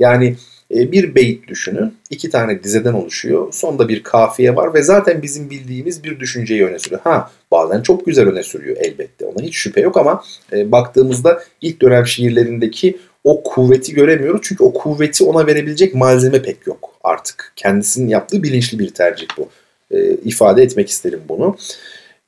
Yani 0.00 0.36
E, 0.74 0.92
bir 0.92 1.14
beyit 1.14 1.48
düşünün. 1.48 1.94
iki 2.10 2.30
tane 2.30 2.62
dizeden 2.62 2.92
oluşuyor. 2.92 3.52
Sonda 3.52 3.88
bir 3.88 4.02
kafiye 4.02 4.56
var 4.56 4.74
ve 4.74 4.82
zaten 4.82 5.22
bizim 5.22 5.50
bildiğimiz 5.50 6.04
bir 6.04 6.20
düşünceyi 6.20 6.66
öne 6.66 6.78
sürüyor. 6.78 7.00
Ha 7.04 7.30
bazen 7.50 7.82
çok 7.82 8.06
güzel 8.06 8.28
öne 8.28 8.42
sürüyor 8.42 8.76
elbette. 8.80 9.26
Ona 9.26 9.42
hiç 9.42 9.54
şüphe 9.56 9.80
yok 9.80 9.96
ama 9.96 10.24
e, 10.52 10.72
baktığımızda 10.72 11.42
ilk 11.60 11.82
dönem 11.82 12.06
şiirlerindeki 12.06 12.98
o 13.24 13.42
kuvveti 13.42 13.94
göremiyoruz. 13.94 14.40
Çünkü 14.44 14.64
o 14.64 14.72
kuvveti 14.72 15.24
ona 15.24 15.46
verebilecek 15.46 15.94
malzeme 15.94 16.42
pek 16.42 16.66
yok 16.66 16.90
artık. 17.04 17.52
Kendisinin 17.56 18.08
yaptığı 18.08 18.42
bilinçli 18.42 18.78
bir 18.78 18.94
tercih 18.94 19.26
bu. 19.38 19.48
E, 19.90 20.14
ifade 20.14 20.62
etmek 20.62 20.88
isterim 20.88 21.20
bunu. 21.28 21.56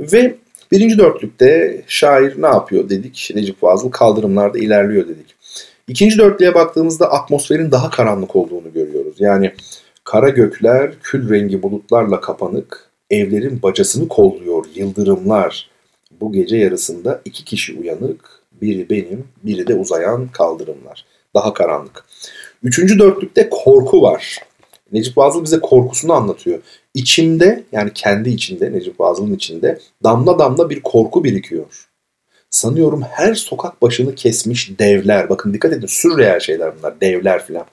Ve 0.01 0.35
birinci 0.72 0.98
dörtlükte 0.98 1.83
şair 1.87 2.42
ne 2.42 2.46
yapıyor 2.46 2.88
dedik. 2.88 3.31
Necip 3.35 3.61
Fazıl 3.61 3.90
kaldırımlarda 3.90 4.59
ilerliyor 4.59 5.09
dedik. 5.09 5.35
İkinci 5.88 6.18
dörtlüğe 6.18 6.55
baktığımızda 6.55 7.12
atmosferin 7.12 7.70
daha 7.70 7.90
karanlık 7.90 8.37
olduğunu 8.37 8.72
görüyoruz. 8.72 9.16
Yani 9.18 9.53
kara 10.05 10.29
gökler 10.29 10.92
kül 11.03 11.31
rengi 11.31 11.62
bulutlarla 11.62 12.20
kapanık, 12.20 12.90
evlerin 13.11 13.62
bacasını 13.62 14.09
kolluyor 14.09 14.64
yıldırımlar. 14.75 15.70
Bu 16.20 16.33
gece 16.33 16.57
yarısında 16.57 17.20
iki 17.25 17.44
kişi 17.44 17.79
uyanık, 17.79 18.42
biri 18.62 18.90
benim, 18.90 19.25
biri 19.44 19.66
de 19.66 19.75
uzayan 19.75 20.29
kaldırımlar. 20.29 21.05
Daha 21.35 21.55
karanlık. 21.55 22.05
Üçüncü 22.62 22.98
dörtlükte 22.98 23.48
korku 23.51 24.03
var. 24.03 24.38
Necip 24.92 25.14
Fazıl 25.14 25.44
bize 25.44 25.61
korkusunu 25.61 26.12
anlatıyor. 26.12 26.59
İçimde 26.94 27.64
yani 27.72 27.90
kendi 27.94 28.31
içinde 28.31 28.72
Necip 28.72 28.98
Fazıl'ın 28.98 29.35
içinde 29.35 29.78
damla 30.05 30.38
damla 30.38 30.70
bir 30.70 30.81
korku 30.83 31.24
birikiyor. 31.24 31.88
Sanıyorum 32.50 33.02
her 33.02 33.35
sokak 33.35 33.83
başını 33.83 34.14
kesmiş 34.14 34.78
devler. 34.78 35.28
Bakın 35.28 35.55
dikkat 35.55 35.72
edin 35.72 35.87
sürreel 35.87 36.40
şeyler 36.40 36.78
bunlar. 36.78 37.00
Devler 37.00 37.46
filan. 37.46 37.66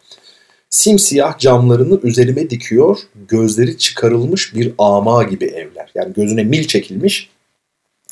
Simsiyah 0.69 1.37
camlarını 1.37 1.99
üzerime 2.03 2.49
dikiyor. 2.49 2.99
Gözleri 3.27 3.77
çıkarılmış 3.77 4.55
bir 4.55 4.73
ama 4.77 5.23
gibi 5.23 5.45
evler. 5.45 5.91
Yani 5.95 6.13
gözüne 6.13 6.43
mil 6.43 6.67
çekilmiş 6.67 7.29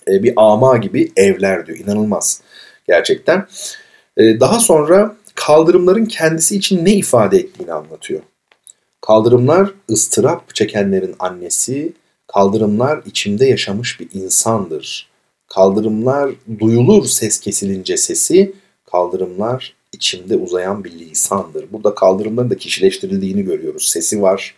e, 0.08 0.24
bir 0.24 0.34
ama 0.38 0.78
gibi 0.78 1.12
evler 1.16 1.68
diyor. 1.68 1.78
İnanılmaz 1.78 2.42
gerçekten. 2.88 3.48
E, 4.18 4.40
daha 4.40 4.60
sonra 4.60 5.16
kaldırımların 5.36 6.06
kendisi 6.06 6.56
için 6.56 6.86
ne 6.86 6.94
ifade 6.94 7.38
ettiğini 7.38 7.74
anlatıyor. 7.74 8.22
Kaldırımlar 9.08 9.72
ıstırap 9.92 10.56
çekenlerin 10.56 11.16
annesi, 11.20 11.94
kaldırımlar 12.28 13.02
içimde 13.06 13.46
yaşamış 13.46 14.00
bir 14.00 14.08
insandır. 14.14 15.10
Kaldırımlar 15.48 16.32
duyulur 16.60 17.06
ses 17.06 17.40
kesilince 17.40 17.98
sesi, 17.98 18.54
kaldırımlar 18.92 19.76
içimde 19.92 20.36
uzayan 20.36 20.84
bir 20.84 20.92
lisandır. 20.92 21.66
Burada 21.72 21.96
kaldırımların 21.96 22.50
da 22.50 22.58
kişileştirildiğini 22.58 23.44
görüyoruz. 23.44 23.90
Sesi 23.90 24.22
var, 24.22 24.56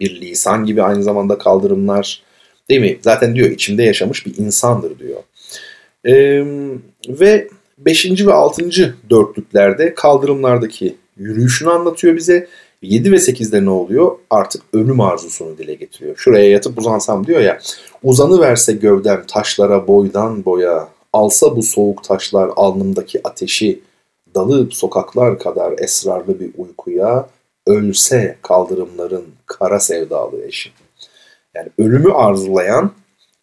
bir 0.00 0.20
lisan 0.20 0.66
gibi 0.66 0.82
aynı 0.82 1.02
zamanda 1.02 1.38
kaldırımlar. 1.38 2.22
Değil 2.70 2.80
mi? 2.80 2.98
Zaten 3.02 3.34
diyor 3.34 3.50
içimde 3.50 3.82
yaşamış 3.82 4.26
bir 4.26 4.36
insandır 4.36 4.98
diyor. 4.98 5.22
Ee, 6.04 6.44
ve 7.08 7.48
5. 7.78 8.26
ve 8.26 8.32
6. 8.32 8.70
dörtlüklerde 9.10 9.94
kaldırımlardaki 9.94 10.96
yürüyüşünü 11.16 11.70
anlatıyor 11.70 12.16
bize. 12.16 12.48
7 12.82 13.12
ve 13.12 13.16
8'de 13.16 13.64
ne 13.64 13.70
oluyor? 13.70 14.18
Artık 14.30 14.62
ölüm 14.72 15.00
arzusunu 15.00 15.58
dile 15.58 15.74
getiriyor. 15.74 16.16
Şuraya 16.16 16.50
yatıp 16.50 16.78
uzansam 16.78 17.26
diyor 17.26 17.40
ya. 17.40 17.58
Uzanı 18.02 18.40
verse 18.40 18.72
gövdem 18.72 19.24
taşlara 19.28 19.86
boydan 19.86 20.44
boya. 20.44 20.88
Alsa 21.12 21.56
bu 21.56 21.62
soğuk 21.62 22.04
taşlar 22.04 22.50
alnımdaki 22.56 23.20
ateşi. 23.24 23.80
Dalıp 24.34 24.74
sokaklar 24.74 25.38
kadar 25.38 25.74
esrarlı 25.78 26.40
bir 26.40 26.50
uykuya. 26.56 27.28
Ölse 27.66 28.36
kaldırımların 28.42 29.24
kara 29.46 29.80
sevdalı 29.80 30.44
eşi. 30.44 30.70
Yani 31.54 31.68
ölümü 31.78 32.12
arzulayan 32.12 32.92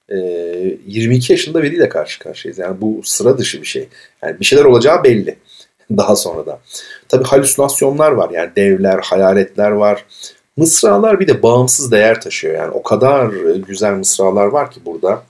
22 0.10 1.34
yaşında 1.34 1.63
biriyle 1.63 1.89
karşı 1.89 2.19
karşıyayız. 2.19 2.60
Yani 2.60 2.82
bu 2.82 3.02
sıra 3.04 3.38
dışı 3.38 3.62
bir 3.62 3.67
şey. 3.67 3.88
Yani 4.23 4.39
bir 4.39 4.45
şeyler 4.45 4.65
olacağı 4.65 5.04
belli 5.04 5.36
daha 5.97 6.15
sonra 6.15 6.45
da. 6.45 6.60
Tabi 7.10 7.23
halüsinasyonlar 7.23 8.12
var 8.12 8.30
yani 8.30 8.52
devler, 8.56 8.99
hayaletler 9.04 9.71
var. 9.71 10.06
Mısralar 10.58 11.19
bir 11.19 11.28
de 11.28 11.43
bağımsız 11.43 11.91
değer 11.91 12.21
taşıyor 12.21 12.56
yani 12.56 12.71
o 12.71 12.84
kadar 12.84 13.30
güzel 13.67 13.93
mısralar 13.93 14.45
var 14.45 14.71
ki 14.71 14.80
burada. 14.86 15.23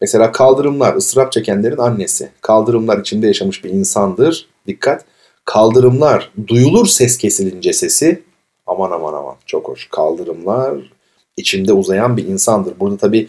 Mesela 0.00 0.32
kaldırımlar 0.32 0.94
ıstırap 0.94 1.32
çekenlerin 1.32 1.76
annesi. 1.76 2.28
Kaldırımlar 2.40 2.98
içinde 2.98 3.26
yaşamış 3.26 3.64
bir 3.64 3.70
insandır. 3.70 4.48
Dikkat. 4.66 5.04
Kaldırımlar 5.44 6.30
duyulur 6.46 6.86
ses 6.86 7.18
kesilince 7.18 7.72
sesi. 7.72 8.22
Aman 8.66 8.90
aman 8.90 9.12
aman 9.12 9.34
çok 9.46 9.68
hoş. 9.68 9.88
Kaldırımlar 9.90 10.74
içimde 11.36 11.72
uzayan 11.72 12.16
bir 12.16 12.26
insandır. 12.26 12.80
Burada 12.80 12.96
tabi 12.96 13.28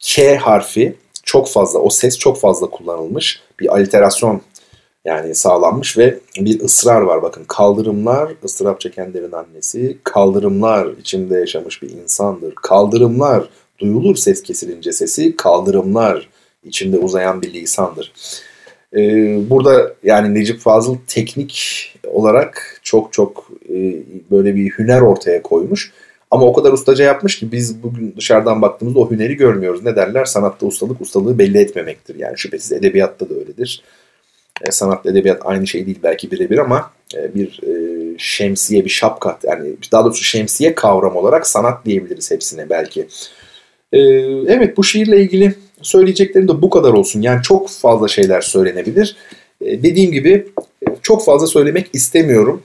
K 0.00 0.36
harfi 0.36 0.96
çok 1.22 1.48
fazla 1.48 1.78
o 1.78 1.90
ses 1.90 2.18
çok 2.18 2.40
fazla 2.40 2.66
kullanılmış. 2.66 3.42
Bir 3.60 3.72
aliterasyon 3.72 4.40
yani 5.04 5.34
sağlanmış 5.34 5.98
ve 5.98 6.18
bir 6.40 6.60
ısrar 6.60 7.00
var 7.00 7.22
bakın. 7.22 7.44
Kaldırımlar 7.48 8.32
ıstırap 8.44 8.80
çekenlerin 8.80 9.32
annesi. 9.32 9.98
Kaldırımlar 10.04 10.88
içinde 11.00 11.36
yaşamış 11.36 11.82
bir 11.82 11.90
insandır. 11.90 12.54
Kaldırımlar 12.54 13.48
duyulur 13.78 14.16
ses 14.16 14.42
kesilince 14.42 14.92
sesi. 14.92 15.36
Kaldırımlar 15.36 16.28
içinde 16.64 16.98
uzayan 16.98 17.42
bir 17.42 17.52
lisandır. 17.52 18.12
Ee, 18.96 19.50
burada 19.50 19.94
yani 20.02 20.34
Necip 20.34 20.60
Fazıl 20.60 20.96
teknik 21.06 21.88
olarak 22.04 22.80
çok 22.82 23.12
çok 23.12 23.50
e, 23.68 24.02
böyle 24.30 24.54
bir 24.54 24.70
hüner 24.78 25.00
ortaya 25.00 25.42
koymuş. 25.42 25.92
Ama 26.30 26.46
o 26.46 26.52
kadar 26.52 26.72
ustaca 26.72 27.04
yapmış 27.04 27.38
ki 27.38 27.52
biz 27.52 27.82
bugün 27.82 28.14
dışarıdan 28.16 28.62
baktığımızda 28.62 29.00
o 29.00 29.10
hüneri 29.10 29.36
görmüyoruz. 29.36 29.84
Ne 29.84 29.96
derler? 29.96 30.24
Sanatta 30.24 30.66
ustalık 30.66 31.00
ustalığı 31.00 31.38
belli 31.38 31.58
etmemektir. 31.58 32.18
Yani 32.18 32.38
şüphesiz 32.38 32.72
edebiyatta 32.72 33.30
da 33.30 33.34
öyledir. 33.34 33.82
E, 34.66 34.72
sanatla 34.72 35.10
edebiyat 35.10 35.40
aynı 35.44 35.66
şey 35.66 35.86
değil 35.86 35.98
belki 36.02 36.30
birebir 36.30 36.58
ama 36.58 36.90
e, 37.16 37.34
bir 37.34 37.60
e, 37.62 37.72
şemsiye, 38.18 38.84
bir 38.84 38.90
şapka 38.90 39.38
yani 39.42 39.70
daha 39.92 40.04
doğrusu 40.04 40.24
şemsiye 40.24 40.74
kavram 40.74 41.16
olarak 41.16 41.46
sanat 41.46 41.84
diyebiliriz 41.86 42.30
hepsine 42.30 42.70
belki. 42.70 43.06
E, 43.92 43.98
evet 44.46 44.76
bu 44.76 44.84
şiirle 44.84 45.20
ilgili 45.20 45.54
söyleyeceklerim 45.82 46.48
de 46.48 46.62
bu 46.62 46.70
kadar 46.70 46.92
olsun. 46.92 47.22
Yani 47.22 47.42
çok 47.42 47.68
fazla 47.70 48.08
şeyler 48.08 48.40
söylenebilir. 48.40 49.16
E, 49.60 49.82
dediğim 49.82 50.12
gibi 50.12 50.46
e, 50.82 50.86
çok 51.02 51.24
fazla 51.24 51.46
söylemek 51.46 51.90
istemiyorum. 51.92 52.62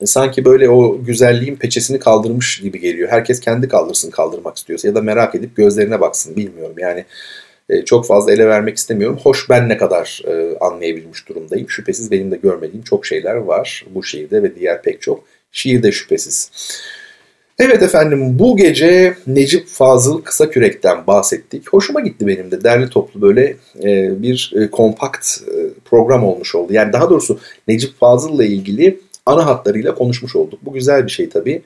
E, 0.00 0.06
sanki 0.06 0.44
böyle 0.44 0.68
o 0.68 1.04
güzelliğin 1.04 1.56
peçesini 1.56 1.98
kaldırmış 1.98 2.60
gibi 2.60 2.80
geliyor. 2.80 3.08
Herkes 3.08 3.40
kendi 3.40 3.68
kaldırsın 3.68 4.10
kaldırmak 4.10 4.56
istiyorsa 4.56 4.88
ya 4.88 4.94
da 4.94 5.02
merak 5.02 5.34
edip 5.34 5.56
gözlerine 5.56 6.00
baksın 6.00 6.36
bilmiyorum. 6.36 6.76
Yani 6.78 7.04
e, 7.70 7.84
çok 7.84 8.06
fazla 8.06 8.32
ele 8.32 8.46
vermek 8.46 8.76
istemiyorum. 8.76 9.18
Hoş 9.22 9.50
ben 9.50 9.68
ne 9.68 9.76
kadar 9.76 10.22
e, 10.26 10.58
anlayabilmiş 10.60 11.28
durumdayım. 11.28 11.70
Şüphesiz 11.70 12.10
benim 12.10 12.30
de 12.30 12.36
görmediğim 12.36 12.82
çok 12.82 13.06
şeyler 13.06 13.34
var 13.34 13.84
bu 13.94 14.02
şiirde 14.02 14.42
ve 14.42 14.56
diğer 14.56 14.82
pek 14.82 15.02
çok 15.02 15.24
şiirde 15.52 15.92
şüphesiz. 15.92 16.50
Evet 17.58 17.82
efendim 17.82 18.38
bu 18.38 18.56
gece 18.56 19.14
Necip 19.26 19.66
Fazıl 19.66 20.22
Kısa 20.22 20.50
Kürek'ten 20.50 21.06
bahsettik. 21.06 21.72
Hoşuma 21.72 22.00
gitti 22.00 22.26
benim 22.26 22.50
de 22.50 22.64
derli 22.64 22.88
toplu 22.88 23.22
böyle 23.22 23.56
e, 23.84 24.22
bir 24.22 24.52
e, 24.56 24.70
kompakt 24.70 25.40
e, 25.46 25.80
program 25.84 26.24
olmuş 26.24 26.54
oldu. 26.54 26.72
Yani 26.72 26.92
daha 26.92 27.10
doğrusu 27.10 27.38
Necip 27.68 28.00
Fazıl'la 28.00 28.44
ilgili 28.44 29.00
ana 29.26 29.46
hatlarıyla 29.46 29.94
konuşmuş 29.94 30.36
olduk. 30.36 30.60
Bu 30.62 30.72
güzel 30.72 31.06
bir 31.06 31.10
şey 31.10 31.28
tabii. 31.28 31.62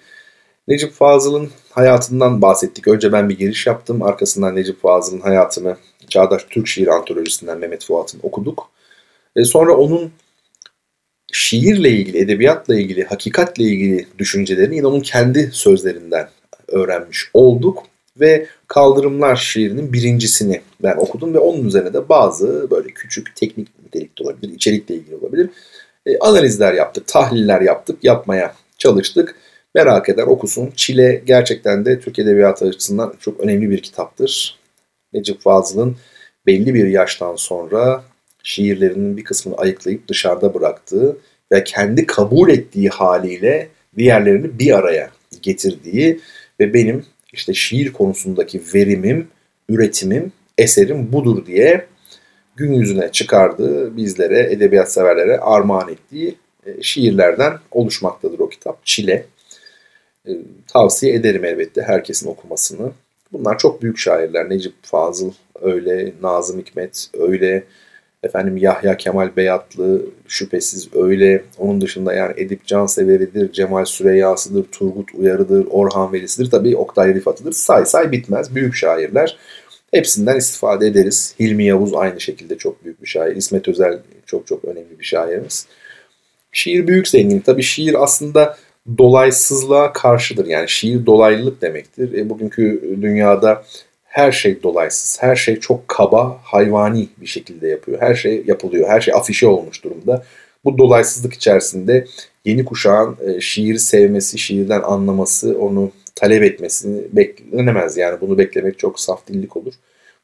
Necip 0.68 0.92
Fazıl'ın 0.92 1.50
hayatından 1.70 2.42
bahsettik. 2.42 2.88
Önce 2.88 3.12
ben 3.12 3.28
bir 3.28 3.38
giriş 3.38 3.66
yaptım. 3.66 4.02
Arkasından 4.02 4.56
Necip 4.56 4.82
Fazıl'ın 4.82 5.20
hayatını 5.20 5.76
Çağdaş 6.08 6.42
Türk 6.50 6.68
Şiir 6.68 6.86
Antolojisi'nden 6.86 7.58
Mehmet 7.58 7.84
Fuat'ın 7.84 8.20
okuduk. 8.22 8.70
E 9.36 9.44
sonra 9.44 9.76
onun 9.76 10.12
şiirle 11.32 11.90
ilgili, 11.90 12.18
edebiyatla 12.18 12.76
ilgili, 12.76 13.04
hakikatle 13.04 13.64
ilgili 13.64 14.06
düşüncelerini 14.18 14.76
yine 14.76 14.86
onun 14.86 15.00
kendi 15.00 15.50
sözlerinden 15.52 16.28
öğrenmiş 16.68 17.30
olduk. 17.34 17.82
Ve 18.20 18.46
Kaldırımlar 18.68 19.36
şiirinin 19.36 19.92
birincisini 19.92 20.60
ben 20.82 20.96
okudum 20.96 21.34
ve 21.34 21.38
onun 21.38 21.64
üzerine 21.64 21.94
de 21.94 22.08
bazı 22.08 22.70
böyle 22.70 22.88
küçük 22.88 23.36
teknik 23.36 23.68
nitelikte 23.84 24.24
olabilir, 24.24 24.54
içerikle 24.54 24.94
ilgili 24.94 25.16
olabilir. 25.16 25.50
E, 26.06 26.18
analizler 26.18 26.74
yaptık, 26.74 27.06
tahliller 27.06 27.60
yaptık, 27.60 28.04
yapmaya 28.04 28.54
çalıştık. 28.78 29.36
Merak 29.74 30.08
eden 30.08 30.26
okusun. 30.26 30.72
Çile 30.76 31.22
gerçekten 31.26 31.85
de 31.85 32.00
Türk 32.00 32.18
Edebiyatı 32.18 32.64
açısından 32.64 33.14
çok 33.20 33.40
önemli 33.40 33.70
bir 33.70 33.83
kitaptır. 33.83 34.58
Necip 35.15 35.40
Fazıl'ın 35.40 35.96
belli 36.46 36.75
bir 36.75 36.87
yaştan 36.87 37.37
sonra 37.37 38.04
şiirlerinin 38.42 39.17
bir 39.17 39.25
kısmını 39.25 39.56
ayıklayıp 39.56 40.08
dışarıda 40.08 40.54
bıraktığı 40.54 41.17
ve 41.52 41.65
kendi 41.65 42.06
kabul 42.06 42.50
ettiği 42.50 42.88
haliyle 42.88 43.69
diğerlerini 43.98 44.58
bir 44.58 44.79
araya 44.79 45.10
getirdiği 45.42 46.21
ve 46.60 46.75
benim 46.75 47.04
işte 47.33 47.54
şiir 47.54 47.92
konusundaki 47.92 48.62
verimim, 48.75 49.29
üretimim, 49.69 50.33
eserim 50.58 51.12
budur 51.12 51.46
diye 51.46 51.87
gün 52.56 52.73
yüzüne 52.73 53.12
çıkardığı 53.12 53.96
bizlere, 53.96 54.52
edebiyat 54.52 54.92
severlere 54.92 55.38
armağan 55.38 55.88
ettiği 55.88 56.35
e, 56.67 56.83
şiirlerden 56.83 57.58
oluşmaktadır 57.71 58.38
o 58.38 58.48
kitap. 58.48 58.87
Çile. 58.87 59.27
E, 60.29 60.31
tavsiye 60.67 61.15
ederim 61.15 61.44
elbette 61.44 61.83
herkesin 61.83 62.29
okumasını. 62.29 62.92
Bunlar 63.35 63.58
çok 63.58 63.82
büyük 63.82 63.98
şairler. 63.98 64.50
Necip 64.50 64.72
Fazıl 64.82 65.32
öyle, 65.62 66.12
Nazım 66.22 66.58
Hikmet 66.60 67.10
öyle, 67.20 67.64
efendim 68.22 68.56
Yahya 68.56 68.96
Kemal 68.96 69.37
Beyatlı 69.37 70.02
şüphesiz 70.28 70.88
öyle. 70.94 71.44
Onun 71.58 71.80
dışında 71.80 72.14
yani 72.14 72.32
Edip 72.37 72.66
Cansever'idir, 72.66 73.52
Cemal 73.52 73.85
Süreyya'sıdır, 73.85 74.64
Turgut 74.72 75.14
Uyarı'dır, 75.14 75.66
Orhan 75.70 76.12
Veli'sidir. 76.12 76.50
Tabii 76.50 76.76
Oktay 76.76 77.14
Rifat'ıdır. 77.14 77.52
Say 77.52 77.87
say 77.87 78.12
bitmez. 78.12 78.54
Büyük 78.54 78.74
şairler. 78.74 79.37
Hepsinden 79.90 80.37
istifade 80.37 80.87
ederiz. 80.87 81.35
Hilmi 81.40 81.64
Yavuz 81.64 81.94
aynı 81.94 82.20
şekilde 82.20 82.58
çok 82.58 82.85
büyük 82.85 83.02
bir 83.02 83.06
şair. 83.06 83.37
İsmet 83.37 83.68
Özel 83.68 83.98
çok 84.26 84.46
çok 84.46 84.64
önemli 84.64 84.98
bir 84.98 85.04
şairimiz. 85.04 85.66
Şiir 86.52 86.87
büyük 86.87 87.08
zenginlik. 87.08 87.44
Tabii 87.44 87.62
şiir 87.62 88.02
aslında 88.02 88.56
dolaysızlığa 88.98 89.92
karşıdır. 89.92 90.46
Yani 90.46 90.68
şiir 90.68 91.06
dolaylılık 91.06 91.62
demektir. 91.62 92.12
E, 92.12 92.30
bugünkü 92.30 92.96
dünyada 93.02 93.64
her 94.04 94.32
şey 94.32 94.62
dolaysız, 94.62 95.22
her 95.22 95.37
şey 95.37 95.60
çok 95.60 95.88
kaba, 95.88 96.38
hayvani 96.42 97.08
bir 97.20 97.26
şekilde 97.26 97.68
yapıyor. 97.68 98.00
Her 98.00 98.14
şey 98.14 98.44
yapılıyor, 98.46 98.88
her 98.88 99.00
şey 99.00 99.14
afişe 99.14 99.46
olmuş 99.46 99.85
durumda. 99.85 100.24
Bu 100.64 100.78
dolaysızlık 100.78 101.35
içerisinde 101.35 102.06
yeni 102.44 102.64
kuşağın 102.64 103.16
e, 103.26 103.40
şiiri 103.40 103.78
sevmesi, 103.78 104.38
şiirden 104.38 104.82
anlaması, 104.82 105.58
onu 105.58 105.90
talep 106.14 106.42
etmesini 106.42 107.02
beklenemez. 107.12 107.96
Yani 107.96 108.20
bunu 108.20 108.38
beklemek 108.38 108.78
çok 108.78 109.00
saf 109.00 109.26
dillik 109.26 109.56
olur. 109.56 109.74